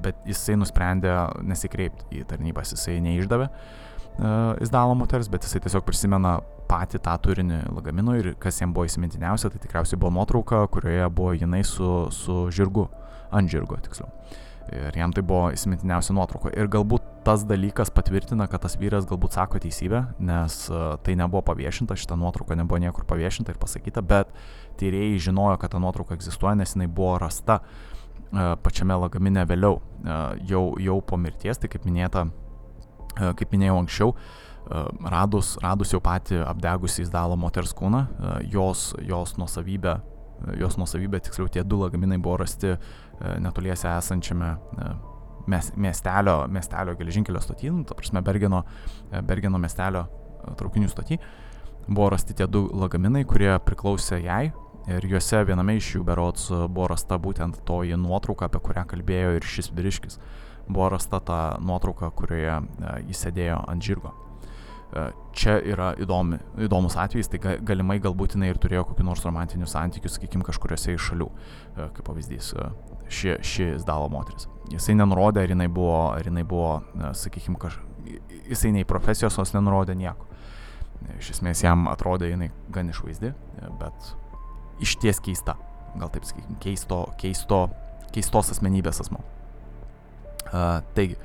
[0.04, 1.14] bet jisai nusprendė
[1.48, 7.62] nesikreipti į tarnybas, jisai neišdavė uh, Izdalo moters, bet jisai tiesiog prisimena patį tą turinį
[7.72, 12.46] lagamino ir kas jam buvo įsimintiniausia, tai tikriausiai buvo nuotrauka, kurioje buvo jinai su, su
[12.54, 12.88] žirgu,
[13.32, 14.12] ant žirgo tiksliau.
[14.72, 16.52] Ir jam tai buvo įsimintiniausia nuotrauka.
[16.56, 21.42] Ir galbūt tas dalykas patvirtina, kad tas vyras galbūt sako teisybę, nes uh, tai nebuvo
[21.52, 24.32] paviešinta, šita nuotrauka nebuvo niekur paviešinta ir pasakyta, bet
[24.82, 30.22] tyrėjai žinojo, kad ta nuotrauka egzistuoja, nes jinai buvo rasta uh, pačiame lagamine vėliau, uh,
[30.50, 32.30] jau, jau po mirties, tai kaip minėta,
[33.12, 34.14] kaip minėjau anksčiau,
[35.12, 38.06] radus, radus jau patį apdegusį Izdalo moters kūną,
[38.54, 39.98] jos, jos nuosavybė,
[40.62, 42.78] jos nuosavybė, tiksliau tie du lagaminai buvo rasti
[43.42, 44.56] netoliese esančiame
[45.48, 48.64] miestelio, miestelio geležinkelio stotį, nu, ta prasme Bergeno,
[49.28, 50.06] Bergeno miestelio
[50.58, 51.18] traukinių stotį.
[51.88, 54.52] Buvo rasti tie du lagaminai, kurie priklausė jai
[54.90, 59.46] ir juose viename iš jų berots buvo rasta būtent toji nuotrauka, apie kurią kalbėjo ir
[59.46, 60.20] šis vyriškis.
[60.70, 62.60] Buvo rasta ta nuotrauka, kurioje
[63.10, 64.14] jis sėdėjo ant žirgo.
[65.38, 70.12] Čia yra įdomi, įdomus atvejis, tai galimai galbūt jinai ir turėjo kokiu nors romantiniu santykiu,
[70.12, 71.30] sakykime, kažkuriuose iš šalių,
[71.78, 72.52] kaip pavyzdys,
[73.12, 74.48] ši, ši Zdalo moteris.
[74.72, 76.80] Jisai nenurodė, ar jinai buvo, ar jinai buvo
[77.18, 77.78] sakykime, kaž...
[78.48, 80.30] jisai nei profesijos jos nenurodė nieko.
[81.18, 83.34] Iš esmės jam atrodė jinai gan išvaizdi,
[83.82, 84.12] bet
[84.82, 85.58] iš ties keista.
[85.98, 87.66] Gal taip sakykime, keisto, keisto,
[88.16, 89.24] keistos asmenybės asmo.
[90.52, 91.18] Uh, taigi,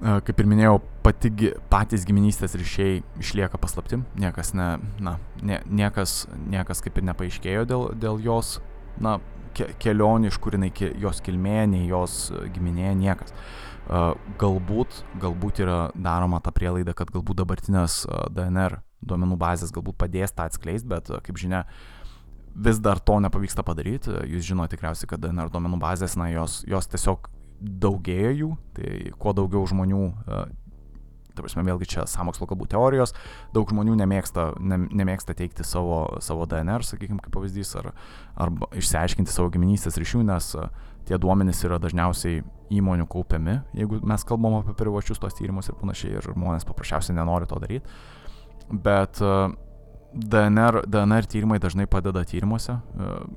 [0.00, 1.30] kaip ir minėjau, pati,
[1.70, 4.68] patys giminystės ryšiai išlieka paslaptim, niekas, ne,
[5.02, 8.58] na, nie, niekas, niekas kaip ir nepaaiškėjo dėl, dėl jos,
[9.02, 9.16] na,
[9.56, 10.70] ke, kelionių, iš kur jinai
[11.02, 13.34] jos kilmė, nei jos giminė, niekas.
[14.40, 20.46] Galbūt, galbūt yra daroma ta prielaida, kad galbūt dabartinės DNR duomenų bazės galbūt padės tą
[20.48, 21.64] atskleisti, bet, kaip žinia,
[22.54, 24.14] vis dar to nepavyksta padaryti.
[24.30, 27.28] Jūs žinote tikriausiai, kad DNR duomenų bazės, na, jos, jos tiesiog
[27.60, 30.04] daugėja jų, tai kuo daugiau žmonių,
[31.34, 33.14] ta prasme, vėlgi čia samokslo kalbų teorijos,
[33.54, 37.92] daug žmonių nemėgsta, ne, nemėgsta teikti savo, savo DNR, sakykime, kaip pavyzdys, ar,
[38.46, 40.68] arba išsiaiškinti savo giminystės ryšių, nes e,
[41.10, 42.42] tie duomenys yra dažniausiai
[42.74, 47.50] įmonių kaupiami, jeigu mes kalbam apie privačius tos tyrimus ir panašiai, ir žmonės paprasčiausiai nenori
[47.50, 47.98] to daryti.
[48.64, 49.50] Bet uh,
[50.14, 52.76] DNR, DNR tyrimai dažnai padeda tyrimuose.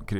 [0.06, 0.18] E,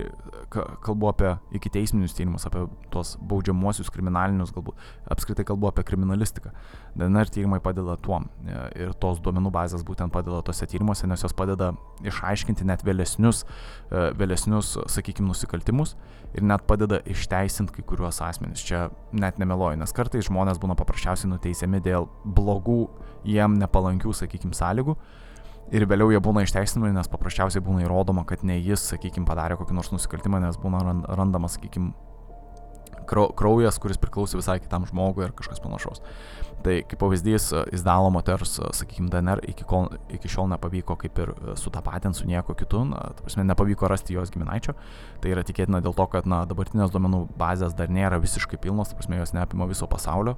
[0.82, 4.80] kalbu apie iki teisminius tyrimus, apie tuos baudžiamuosius kriminalinius, galbūt
[5.14, 6.50] apskritai kalbu apie kriminalistiką.
[6.98, 8.26] DNR tyrimai padeda tuom.
[8.42, 11.70] E, ir tos duomenų bazės būtent padeda tose tyrimuose, nes jos padeda
[12.02, 15.94] išaiškinti net vėlesnius, e, vėlesnius sakykime, nusikaltimus
[16.34, 18.66] ir net padeda išteisinti kai kuriuos asmenys.
[18.66, 22.82] Čia net nemeloju, nes kartais žmonės būna paprasčiausiai nuteisiami dėl blogų,
[23.30, 24.98] jiem nepalankių, sakykime, sąlygų
[25.74, 29.76] ir vėliau jie būna išteisinami, nes paprasčiausiai būna įrodoma, kad ne jis, sakykime, padarė kokį
[29.76, 31.92] nors nusikaltimą, nes būna randamas, sakykime,
[33.08, 36.02] kraujas, kuris priklauso visai kitam žmogui ar kažkas panašaus.
[36.64, 42.20] Tai kaip pavyzdys, Izdalo moters, sakykime, DNR iki, kol, iki šiol nepavyko kaip ir sutapatinti
[42.20, 44.74] su nieko kitu, na, prasme, nepavyko rasti jos giminaičio.
[45.22, 49.22] Tai yra tikėtina dėl to, kad, na, dabartinės duomenų bazės dar nėra visiškai pilnos, prasme,
[49.22, 50.36] jos neapima viso pasaulio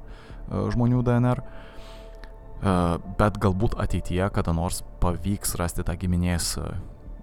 [0.51, 1.41] žmonių DNR.
[1.41, 1.70] Uh,
[2.61, 6.57] bet galbūt ateityje kada nors pavyks rasti tą giminės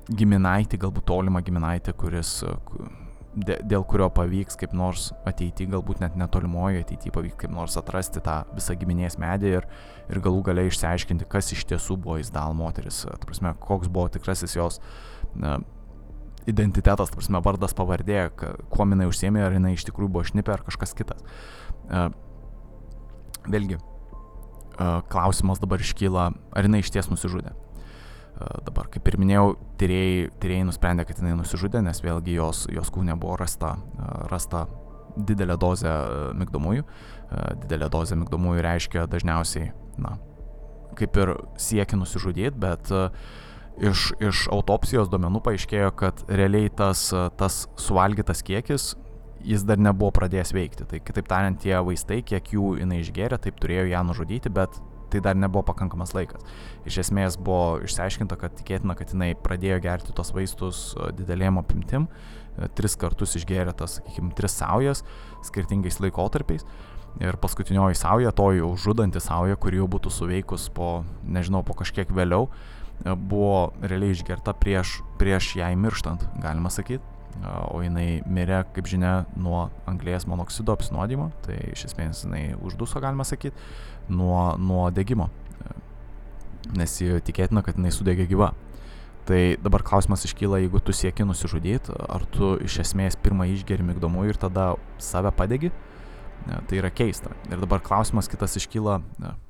[0.07, 2.39] giminaitį, galbūt tolimą giminaitį, kuris,
[3.37, 8.39] dėl kurio pavyks kaip nors ateityje, galbūt net netolimojo ateityje pavyks kaip nors atrasti tą
[8.55, 9.67] visą giminės medį ir,
[10.09, 14.79] ir galų galiai išsiaiškinti, kas iš tiesų buvo Isdal moteris, prasme, koks buvo tikrasis jos
[15.35, 15.57] na,
[16.47, 18.29] identitetas, ta prasme, vardas, pavardė,
[18.71, 21.21] kuo jinai užsiemė, ar jinai iš tikrųjų buvo šnipė ar kažkas kitas.
[23.47, 23.77] Vėlgi,
[25.11, 27.53] klausimas dabar iškyla, ar jinai iš ties nusižudė.
[28.67, 33.15] Dabar, kaip ir minėjau, tyrėjai, tyrėjai nusprendė, kad jinai nusižudė, nes vėlgi jos, jos kūne
[33.17, 33.73] buvo rasta,
[34.29, 34.67] rasta
[35.17, 35.93] didelė dozė
[36.37, 36.85] migdomųjų.
[37.63, 40.19] Didelė dozė migdomųjų reiškia dažniausiai, na,
[40.99, 42.93] kaip ir siekia nusižudyti, bet
[43.81, 47.09] iš, iš autopsijos duomenų paaiškėjo, kad realiai tas,
[47.41, 48.91] tas suvalgytas kiekis
[49.45, 50.87] jis dar nebuvo pradėjęs veikti.
[50.89, 54.79] Tai kitaip tariant, tie vaistai, kiek jų jinai išgėrė, taip turėjo ją nužudyti, bet
[55.11, 56.43] tai dar nebuvo pakankamas laikas.
[56.87, 62.09] Iš esmės buvo išsiaiškinta, kad tikėtina, kad jinai pradėjo gerti tos vaistus e, didelėm apimtim,
[62.57, 65.05] e, tris kartus išgėrė tas, sakykime, tris saujas
[65.47, 66.67] skirtingais laikotarpiais.
[67.23, 72.11] Ir paskutinioji sauja, to jau žudanti sauja, kuri jau būtų suveikus po, nežinau, po kažkiek
[72.13, 77.16] vėliau, e, buvo realiai išgerta prieš, prieš jai mirštant, galima sakyti
[77.71, 83.25] o jinai mirė, kaip žinia, nuo anglės monoksido apsinuodimo, tai iš esmės jinai užduso, galima
[83.27, 83.55] sakyti,
[84.09, 85.29] nuo, nuo degimo,
[86.77, 88.53] nes tikėtina, kad jinai sudegė gyva.
[89.27, 94.29] Tai dabar klausimas iškyla, jeigu tu sieki nusižudyti, ar tu iš esmės pirmą išgeri migdomų
[94.29, 94.69] ir tada
[95.03, 95.73] save padegi,
[96.47, 97.33] Tai yra keista.
[97.51, 99.01] Ir dabar klausimas kitas iškyla,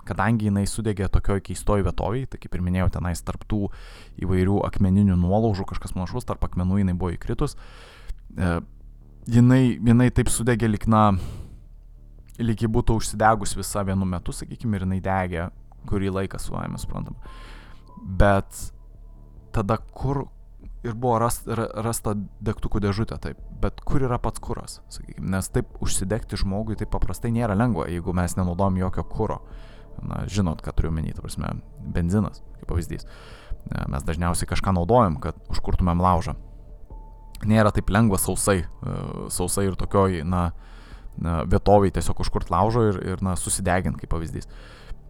[0.08, 3.68] kadangi jinai sudegė tokioj keistoj vietoviai, tai kaip ir minėjau, tenais tarptų
[4.26, 7.54] įvairių akmeninių nuolaužų, kažkas panašus, tarp akmenų jinai buvo įkritus,
[8.34, 8.50] e,
[9.30, 11.04] jinai, jinai taip sudegė likna,
[12.42, 15.50] lygiai būtų užsidegus visą vienu metu, sakykime, ir jinai degė
[15.88, 17.18] kurį laiką su vami, suprantam.
[18.20, 18.60] Bet
[19.56, 20.26] tada kur,
[20.88, 25.74] ir buvo rast, rasta degtukų dėžutė, taip, bet kur yra pats kuras, sakykime, nes taip
[25.84, 29.42] užsidegti žmogui taip paprastai nėra lengva, jeigu mes nenaudojam jokio kuro.
[29.98, 33.08] Na, žinot, ką turiu menį, ta prasme, benzinas, kaip pavyzdys.
[33.90, 36.36] Mes dažniausiai kažką naudojam, kad užkurtumėm laužą.
[37.50, 38.62] Nėra taip lengva sausai,
[39.34, 40.52] sausai ir tokioj, na,
[41.50, 44.50] vietoviai tiesiog užkurt laužo ir, ir na, susidegint, kaip pavyzdys.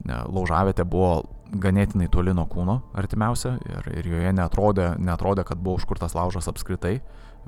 [0.05, 6.15] Laužavietė buvo ganėtinai toli nuo kūno artimiausia ir, ir joje netrodė, netrodė, kad buvo užkurtas
[6.15, 6.99] laužas apskritai,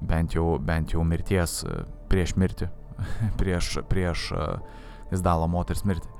[0.01, 1.61] bent jau, bent jau mirties
[2.11, 2.69] prieš mirtį,
[3.39, 4.31] prieš, prieš
[5.09, 6.19] Izdalo moters mirtį.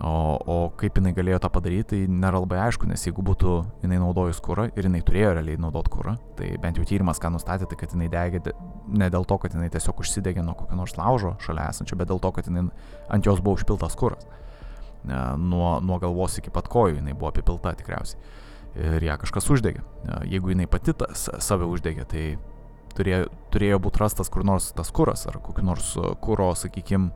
[0.00, 3.98] O, o kaip jinai galėjo tą padaryti, tai nėra labai aišku, nes jeigu būtų jinai
[4.00, 7.76] naudojus kūrą ir jinai turėjo realiai naudoti kūrą, tai bent jau tyrimas ką nustatė, tai
[7.80, 8.54] kad jinai degė
[8.88, 12.22] ne dėl to, kad jinai tiesiog užsidegė nuo kokio nors laužo šalia esančio, bet dėl
[12.22, 12.68] to, kad jinai,
[13.12, 14.24] ant jos buvo užpiltas kūras.
[15.04, 18.20] Nuo, nuo galvos iki pat kojų jinai buvo apipilta tikriausiai.
[18.76, 19.80] Ir ją kažkas uždegė.
[20.28, 22.24] Jeigu jinai pati tas, save uždegė, tai
[22.94, 27.10] turėjo, turėjo būti rastas kur nors tas kūras ar kokiu nors kūro, sakykime,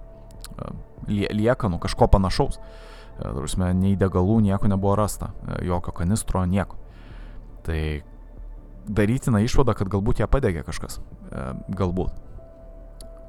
[1.08, 2.58] liekanų, kažko panašaus.
[2.58, 6.78] E, Tarusime, nei degalų, nieko nebuvo rasta, e, jokio kanistro, nieko.
[7.64, 7.80] Tai
[8.84, 11.00] darytina išvada, kad galbūt ją padegė kažkas.
[11.30, 12.12] E, galbūt.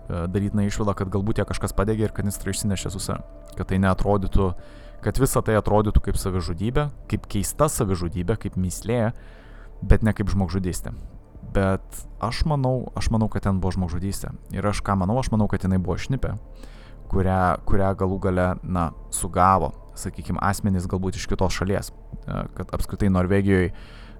[0.07, 3.25] Darytina išvada, kad galbūt ją kažkas padegė ir kanistrą išsinešė su savimi.
[3.57, 4.51] Kad tai neatrodytų,
[5.05, 9.15] kad visa tai atrodytų kaip savižudybė, kaip keista savižudybė, kaip mislė,
[9.81, 10.93] bet ne kaip žmogžudystė.
[11.55, 14.33] Bet aš manau, aš manau, kad ten buvo žmogžudystė.
[14.55, 16.35] Ir aš ką manau, aš manau, kad jinai buvo šnipė.
[17.09, 21.91] Kurią, kurią galų gale, na, sugavo, sakykime, asmenys galbūt iš kitos šalies.
[22.25, 23.71] E, kad apskritai Norvegijoje,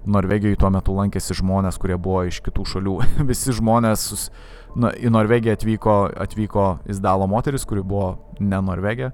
[0.06, 2.96] Norvegijoje tuo metu lankėsi žmonės, kurie buvo iš kitų šalių.
[3.30, 4.28] Visi žmonės sus,
[4.76, 9.12] na, į Norvegiją atvyko, atvyko Izdalo moteris, kuri buvo ne Norvegija.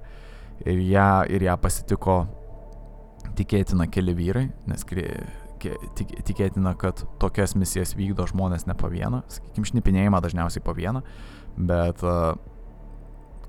[0.69, 2.23] Ir ją, ir ją pasitiko
[3.37, 4.85] tikėtina keli vyrai, nes
[6.27, 11.01] tikėtina, kad tokias misijas vykdo žmonės ne po vieną, sakykime, šnipinėjimą dažniausiai po vieną,
[11.57, 12.35] bet uh,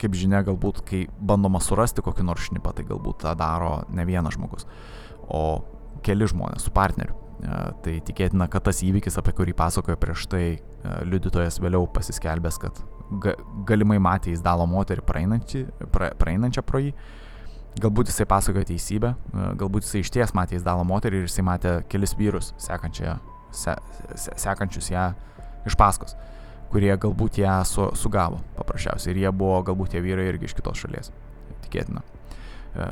[0.01, 4.39] kaip žinia, galbūt kai bandoma surasti kokį nors šnipą, tai galbūt tą daro ne vienas
[4.39, 4.67] žmogus,
[5.27, 5.45] o
[6.07, 7.24] keli žmonės su partneriu.
[7.85, 10.45] Tai tikėtina, kad tas įvykis, apie kurį pasakojo prieš tai
[11.05, 12.79] liudytojas vėliau pasiskelbęs, kad
[13.21, 13.35] ga,
[13.69, 16.95] galimai matė įsdalo moterį pra, praeinančią pro jį,
[17.83, 19.15] galbūt jisai pasakojo teisybę,
[19.61, 23.19] galbūt jisai iš ties matė įsdalo moterį ir jisai matė kelis vyrus sekančią,
[23.51, 23.75] se,
[24.15, 25.11] se, sekančius ją
[25.67, 26.17] iš paskos
[26.75, 29.15] kurie galbūt ją su, sugavo paprasčiausiai.
[29.15, 31.13] Ir jie buvo galbūt tie vyrai irgi iš kitos šalies.
[31.67, 32.03] Tikėtina.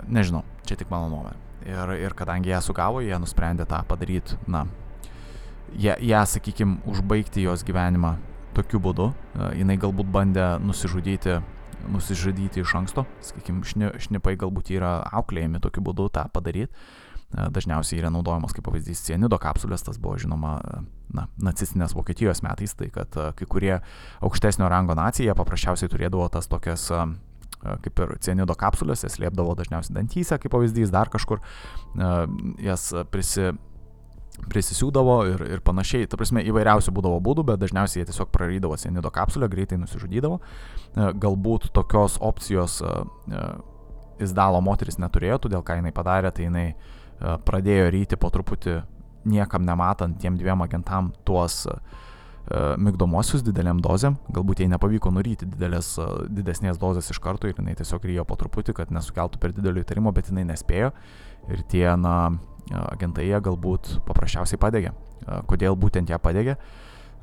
[0.07, 1.52] Nežinau, čia tik mano nuomonė.
[1.68, 4.64] Ir, ir kadangi ją sugavo, jie nusprendė tą padaryti, na,
[5.79, 8.16] ją, ją sakykime, užbaigti jos gyvenimą
[8.57, 9.12] tokiu būdu.
[9.12, 11.38] E, jinai galbūt bandė nusižudyti,
[11.92, 16.70] nusižudyti iš anksto, sakykime, šnipai galbūt yra auklėjami tokiu būdu tą padaryti
[17.33, 20.59] E, dažniausiai yra naudojamos kaip pavyzdys cianido kapsulės, tas buvo žinoma
[21.16, 23.72] na, nacistinės Vokietijos metais, tai kad e, kai kurie
[24.20, 27.07] aukštesnio rango nacija paprasčiausiai turėdavo tas tokias e,
[27.62, 31.42] kaip ir cianido kapsulės, jas liepdavo dažniausiai dantyse, kaip pavyzdys, dar kažkur,
[32.62, 33.53] jas prisi,
[34.53, 36.09] prisisiūdavo ir, ir panašiai.
[36.11, 40.40] Ta prasme, įvairiausių būdavo būdų, bet dažniausiai jie tiesiog prarydavo cianido kapsulę, greitai nusižudydavo.
[41.22, 42.81] Galbūt tokios opcijos
[44.22, 48.81] Izdalo moteris neturėjo, todėl ką jinai padarė, tai jinai uh, pradėjo ryti po truputį
[49.29, 51.77] niekam nematant tiem dviem agentam tuos e,
[52.50, 56.07] migdomosius dideliam dozėm, galbūt jai nepavyko nuryti didelės, e,
[56.40, 60.12] didesnės dozės iš karto ir jinai tiesiog ryjo po truputį, kad nesukeltų per didelio įtarimo,
[60.12, 60.90] bet jinai nespėjo
[61.48, 62.33] ir tie, na,
[62.70, 64.92] agentai jie galbūt paprasčiausiai padegė.
[65.46, 66.57] Kodėl būtent ją padegė?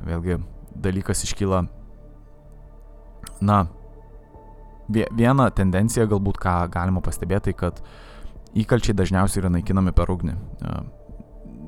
[0.07, 0.39] Vėlgi
[0.79, 1.65] dalykas iškyla,
[3.43, 3.65] na,
[4.89, 7.83] viena tendencija galbūt, ką galima pastebėti, tai kad
[8.57, 10.33] Įkalčiai dažniausiai yra naikinami per ugnį.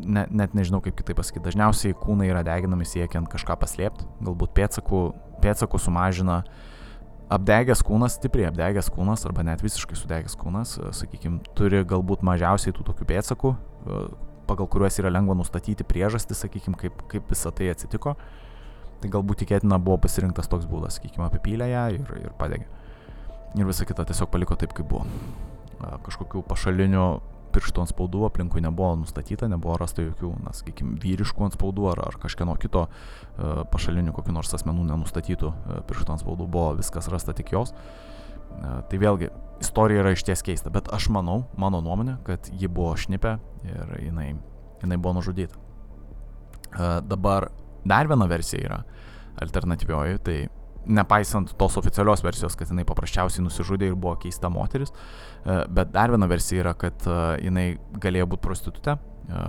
[0.01, 1.43] Ne, net nežinau kaip kitaip pasakyti.
[1.45, 5.01] Dažniausiai kūnai yra deginami siekiant kažką paslėpti, galbūt pėdsakų,
[5.43, 6.41] pėdsakų sumažina
[7.31, 12.85] apdegęs kūnas, stipriai apdegęs kūnas arba net visiškai sudegęs kūnas, sakykime, turi galbūt mažiausiai tų
[12.89, 13.53] tokių pėdsakų,
[14.49, 18.17] pagal kuriuos yra lengva nustatyti priežastį, sakykime, kaip, kaip visa tai atsitiko.
[19.01, 22.67] Tai galbūt tikėtina buvo pasirinktas toks būdas, sakykime, apipylė ją ir, ir padegė.
[23.57, 25.05] Ir visa kita tiesiog paliko taip, kaip buvo
[26.05, 27.05] kažkokių pašalinių
[27.53, 32.03] pirštų ant spaudų aplinkui nebuvo nustatyta, nebuvo rasta jokių, na, sakykime, vyriškų ant spaudų ar,
[32.07, 37.11] ar kažkieno kito uh, pašalinių kokių nors asmenų nenustatytų uh, pirštų ant spaudų, buvo viskas
[37.11, 37.75] rasta tik jos.
[37.75, 38.11] Uh,
[38.89, 39.29] tai vėlgi,
[39.63, 43.37] istorija yra iš ties keista, bet aš manau, mano nuomonė, kad ji buvo šnipė
[43.67, 44.31] ir jinai,
[44.81, 45.59] jinai buvo nužudyta.
[47.03, 47.49] Dabar
[47.83, 48.79] dar viena versija yra
[49.43, 50.37] alternatyvioji, tai
[50.85, 54.91] nepaisant tos oficialios versijos, kad jinai paprasčiausiai nusižudė ir buvo keista moteris,
[55.45, 57.65] e, bet dar viena versija yra, kad e, jinai
[58.01, 59.43] galėjo būti prostitutė, e,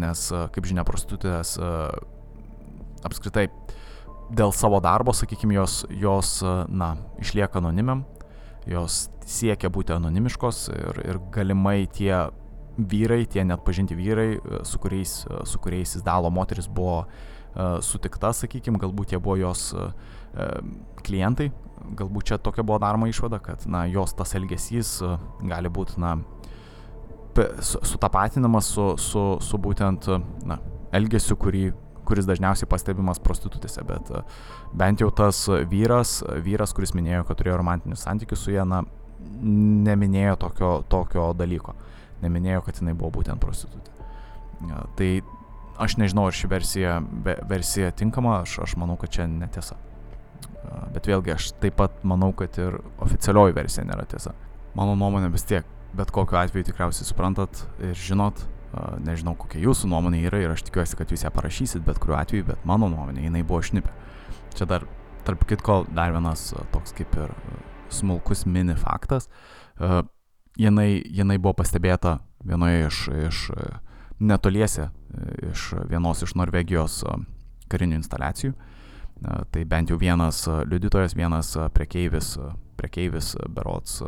[0.00, 1.56] nes, kaip žinia, prostitutės
[3.02, 3.48] apskritai
[4.30, 6.36] dėl savo darbo, sakykime, jos, jos
[6.70, 8.04] na, išlieka anonimiam,
[8.70, 12.12] jos siekia būti anonimiškos ir, ir galimai tie
[12.78, 14.36] vyrai, tie net pažinti vyrai,
[14.68, 17.02] su kuriais, su kuriais Izdalo moteris buvo
[17.82, 19.72] sutikta, sakykime, galbūt jie buvo jos
[21.06, 21.50] klientai,
[21.96, 24.98] galbūt čia tokia buvo daroma išvada, kad na, jos tas elgesys
[25.42, 26.16] gali būti na,
[27.60, 30.08] sutapatinamas su, su, su būtent
[30.46, 30.58] na,
[30.96, 31.70] elgesiu, kurį,
[32.08, 34.10] kuris dažniausiai pastebimas prostitutėse, bet
[34.76, 38.82] bent jau tas vyras, vyras, kuris minėjo, kad turėjo romantinius santykius su ja, na,
[39.86, 41.76] neminėjo tokio, tokio dalyko,
[42.24, 43.94] neminėjo, kad jinai buvo būtent prostitutė.
[44.96, 45.10] Tai
[45.80, 49.78] aš nežinau, ar ši versija, be, versija tinkama, aš, aš manau, kad čia netiesa.
[50.94, 54.36] Bet vėlgi aš taip pat manau, kad ir oficialioji versija nėra tiesa.
[54.78, 55.66] Mano nuomonė vis tiek
[55.96, 58.44] bet kokiu atveju tikriausiai suprantat ir žinot,
[59.02, 62.46] nežinau kokia jūsų nuomonė yra ir aš tikiuosi, kad jūs ją parašysit bet kuriuo atveju,
[62.52, 63.90] bet mano nuomonė jinai buvo šnipė.
[64.54, 64.86] Čia dar,
[65.26, 67.34] tarp kitko, dar vienas toks kaip ir
[67.90, 69.26] smulkus mini faktas.
[70.60, 73.42] Jinai, jinai buvo pastebėta vienoje iš, iš
[74.20, 74.90] netoliese,
[75.50, 77.00] iš vienos iš Norvegijos
[77.70, 78.54] karinių instaliacijų.
[79.20, 82.34] Tai bent jau vienas liudytojas, vienas prekeivis,
[82.80, 84.00] prekeivis berots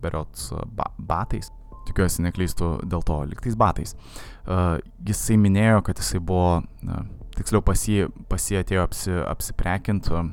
[0.00, 1.50] berots ba batais.
[1.86, 3.94] Tikiuosi neklystu dėl to, liktais batais.
[4.42, 7.04] Uh, jisai minėjo, kad jisai buvo, uh,
[7.36, 10.26] tiksliau pas jį, pas jį atėjo apsi, apsiprekinti uh,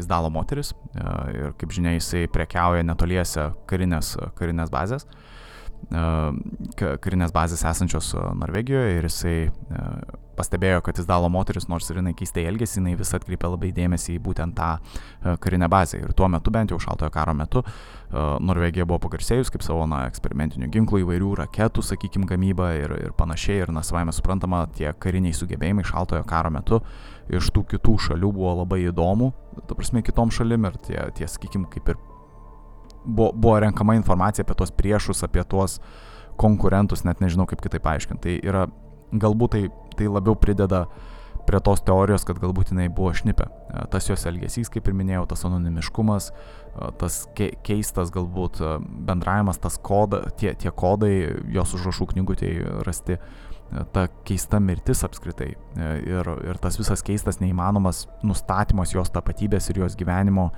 [0.00, 5.04] Izdalo moteris uh, ir kaip žinia, jisai prekiauja netoliese karinės, karinės bazės.
[5.04, 5.33] Uh,
[5.94, 9.36] karinės bazės esančios Norvegijoje ir jisai
[10.34, 14.22] pastebėjo, kad Izdalo moteris, nors ir jinai keistai elgėsi, jinai vis atkreipė labai dėmesį į
[14.24, 16.00] būtent tą karinę bazę.
[16.02, 17.62] Ir tuo metu, bent jau šaltojo karo metu,
[18.14, 23.62] Norvegija buvo pagarsėjus kaip savo na, eksperimentinių ginklų, įvairių raketų, sakykime, gamyba ir, ir panašiai.
[23.62, 26.82] Ir, na, savaime suprantama, tie kariniai sugebėjimai šaltojo karo metu
[27.32, 29.32] iš tų kitų šalių buvo labai įdomu,
[29.68, 32.00] ta prasme, kitom šalim ir tie, tie sakykime, kaip ir
[33.04, 35.80] buvo, buvo renkama informacija apie tuos priešus, apie tuos
[36.40, 38.22] konkurentus, net nežinau kaip kitaip paaiškinti.
[38.24, 38.66] Tai yra
[39.14, 39.64] galbūt tai,
[39.98, 40.86] tai labiau prideda
[41.44, 43.46] prie tos teorijos, kad galbūt jinai buvo šnipė.
[43.46, 48.76] E, tas jos elgesys, kaip ir minėjau, tas anonimiškumas, e, tas ke keistas galbūt e,
[49.08, 51.12] bendravimas, tas koda, tie, tie kodai,
[51.54, 53.18] jos užrašų knygutėje rasti,
[53.96, 55.46] ta keista mirtis apskritai
[56.04, 60.50] ir, ir tas visas keistas neįmanomas nustatymas jos tapatybės ir jos gyvenimo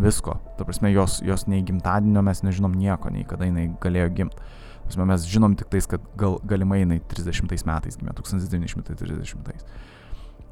[0.00, 0.38] visko.
[0.58, 4.52] Ta prasme, jos, jos nei gimtadienio mes nežinom nieko, nei kada jinai galėjo gimti.
[4.84, 9.64] Prasme, mes žinom tik tais, kad gal, galimai jinai 30 metais gimė, 1930.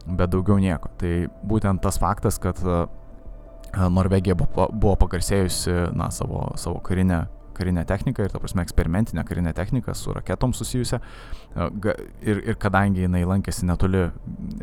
[0.06, 0.90] Bet daugiau nieko.
[0.98, 1.12] Tai
[1.46, 2.58] būtent tas faktas, kad
[3.72, 7.26] Norvegija buvo, pagarsėjusi na, savo, savo karinę,
[7.56, 11.00] karinę techniką ir, ta prasme, eksperimentinę karinę techniką su raketom susijusią.
[12.24, 14.08] Ir, ir kadangi jinai lankėsi netoli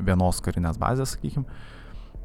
[0.02, 1.46] vienos karinės bazės, sakykime,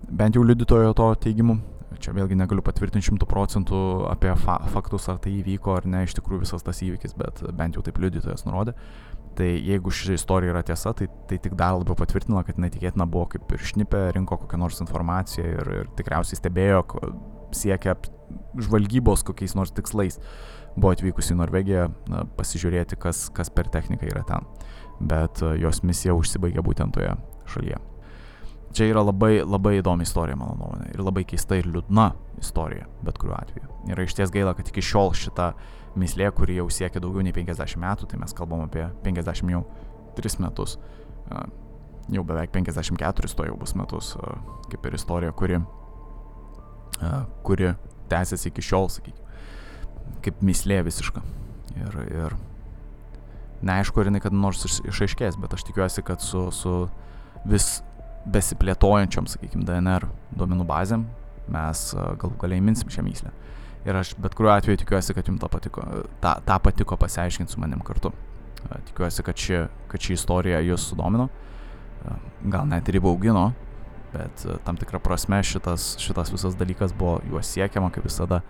[0.08, 1.60] bent jau liudytojo to teigimu,
[2.04, 3.78] Čia vėlgi negaliu patvirtinti šimtų procentų
[4.10, 7.78] apie fa faktus, ar tai įvyko ar ne iš tikrųjų visas tas įvykis, bet bent
[7.78, 8.74] jau taip liudytojas nurodė.
[9.38, 13.30] Tai jeigu ši istorija yra tiesa, tai, tai tik dar labiau patvirtina, kad netikėtina buvo
[13.32, 16.84] kaip ir šnipė, rinko kokią nors informaciją ir, ir tikriausiai stebėjo,
[17.56, 17.96] siekia
[18.60, 20.20] žvalgybos kokiais nors tikslais.
[20.76, 24.44] Buvo atvykusi į Norvegiją na, pasižiūrėti, kas, kas per techniką yra ten.
[25.00, 27.16] Bet jos misija užsibaigė būtent toje
[27.48, 27.80] šalyje.
[28.74, 30.88] Čia yra labai, labai įdomi istorija, mano nuomonė.
[30.96, 32.08] Ir labai keista ir liūdna
[32.42, 33.68] istorija, bet kuriuo atveju.
[33.94, 35.52] Yra iš ties gaila, kad iki šiol šita
[36.00, 39.62] mislė, kuri jau siekia daugiau nei 50 metų, tai mes kalbam apie 50 jau
[40.18, 40.74] 3 metus,
[42.10, 44.10] jau beveik 54 to jau bus metus,
[44.72, 45.60] kaip ir istorija, kuri,
[47.46, 47.72] kuri
[48.10, 49.38] tęsiasi iki šiol, sakykime,
[50.26, 51.22] kaip mislė visiška.
[51.78, 52.36] Ir, ir
[53.64, 56.74] neaišku, ar jinai kada nors išaiškės, bet aš tikiuosi, kad su, su
[57.48, 57.82] vis
[58.24, 60.06] besiplėtojančiom, sakykime, DNR
[60.36, 61.04] duomenų bazėm
[61.52, 63.32] mes galų galiai minsim šią myslę.
[63.84, 65.82] Ir aš bet kuriuo atveju tikiuosi, kad jums tą patiko,
[66.22, 68.14] tą, tą patiko pasiaiškinti su manim kartu.
[68.88, 69.58] Tikiuosi, kad ši,
[69.92, 71.28] kad ši istorija jūs sudomino,
[72.48, 73.50] gal net ir įbaugino,
[74.14, 78.40] bet tam tikrą prasme šitas, šitas visas dalykas buvo juos siekiama, kaip visada,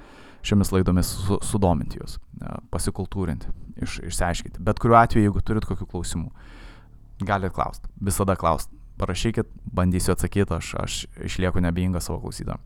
[0.45, 2.21] šiomis laidomis su, sudominti jūs,
[2.71, 3.51] pasikultūrinti,
[3.83, 4.63] iš, išsiaiškinti.
[4.63, 6.31] Bet kuriuo atveju, jeigu turit kokių klausimų,
[7.25, 12.59] galite klausti, visada klausti parašykit, bandysiu atsakyti, aš, aš išlieku nebeingas savo klausytą.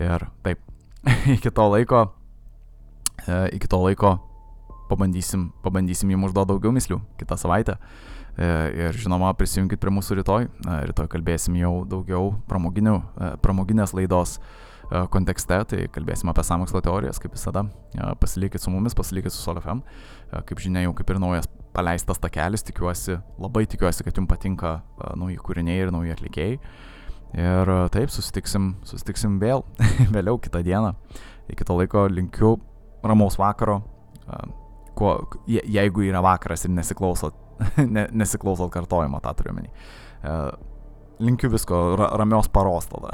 [0.00, 0.62] Ir taip,
[1.36, 2.06] iki to laiko,
[3.26, 4.16] e, iki to laiko
[4.90, 7.76] pabandysim, pabandysim jums užduoti daugiau mislių kitą savaitę.
[8.40, 8.48] E,
[8.86, 10.48] ir žinoma, prisijunkit prie mūsų rytoj.
[10.48, 14.38] E, rytoj kalbėsim jau daugiau pramoginės laidos
[15.14, 17.62] kontekste, tai kalbėsim apie samokslo teorijas, kaip visada.
[18.18, 19.84] Pasilikit su mumis, pasilikit su SolFM.
[20.48, 25.12] Kaip žinia, jau kaip ir naujas paleistas takelis, tikiuosi, labai tikiuosi, kad jums patinka uh,
[25.18, 26.56] nauji kūriniai ir nauji atlikėjai.
[27.38, 29.64] Ir uh, taip, susitiksim, susitiksim vėl,
[30.14, 30.94] vėliau kitą dieną.
[31.50, 32.56] Iki to laiko linkiu
[33.02, 33.80] ramaus vakaro,
[34.94, 35.14] kuo,
[35.48, 37.36] je, jeigu yra vakaras ir nesiklausot,
[37.94, 39.72] ne, nesiklausot kartojimo, tą turiu menį.
[41.20, 43.12] Linkiu visko, ra, ramios paros tada.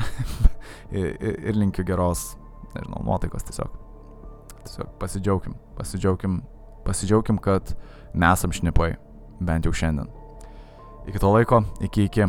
[0.99, 2.35] ir, ir linkiu geros,
[2.75, 3.79] nežinau, nuotaikos tiesiog.
[4.67, 6.41] Tiesiog pasidžiaugim, pasidžiaugim,
[6.87, 7.75] pasidžiaugim, kad
[8.17, 8.95] nesam šnipai,
[9.41, 10.09] bent jau šiandien.
[11.07, 12.27] Iki to laiko, iki iki.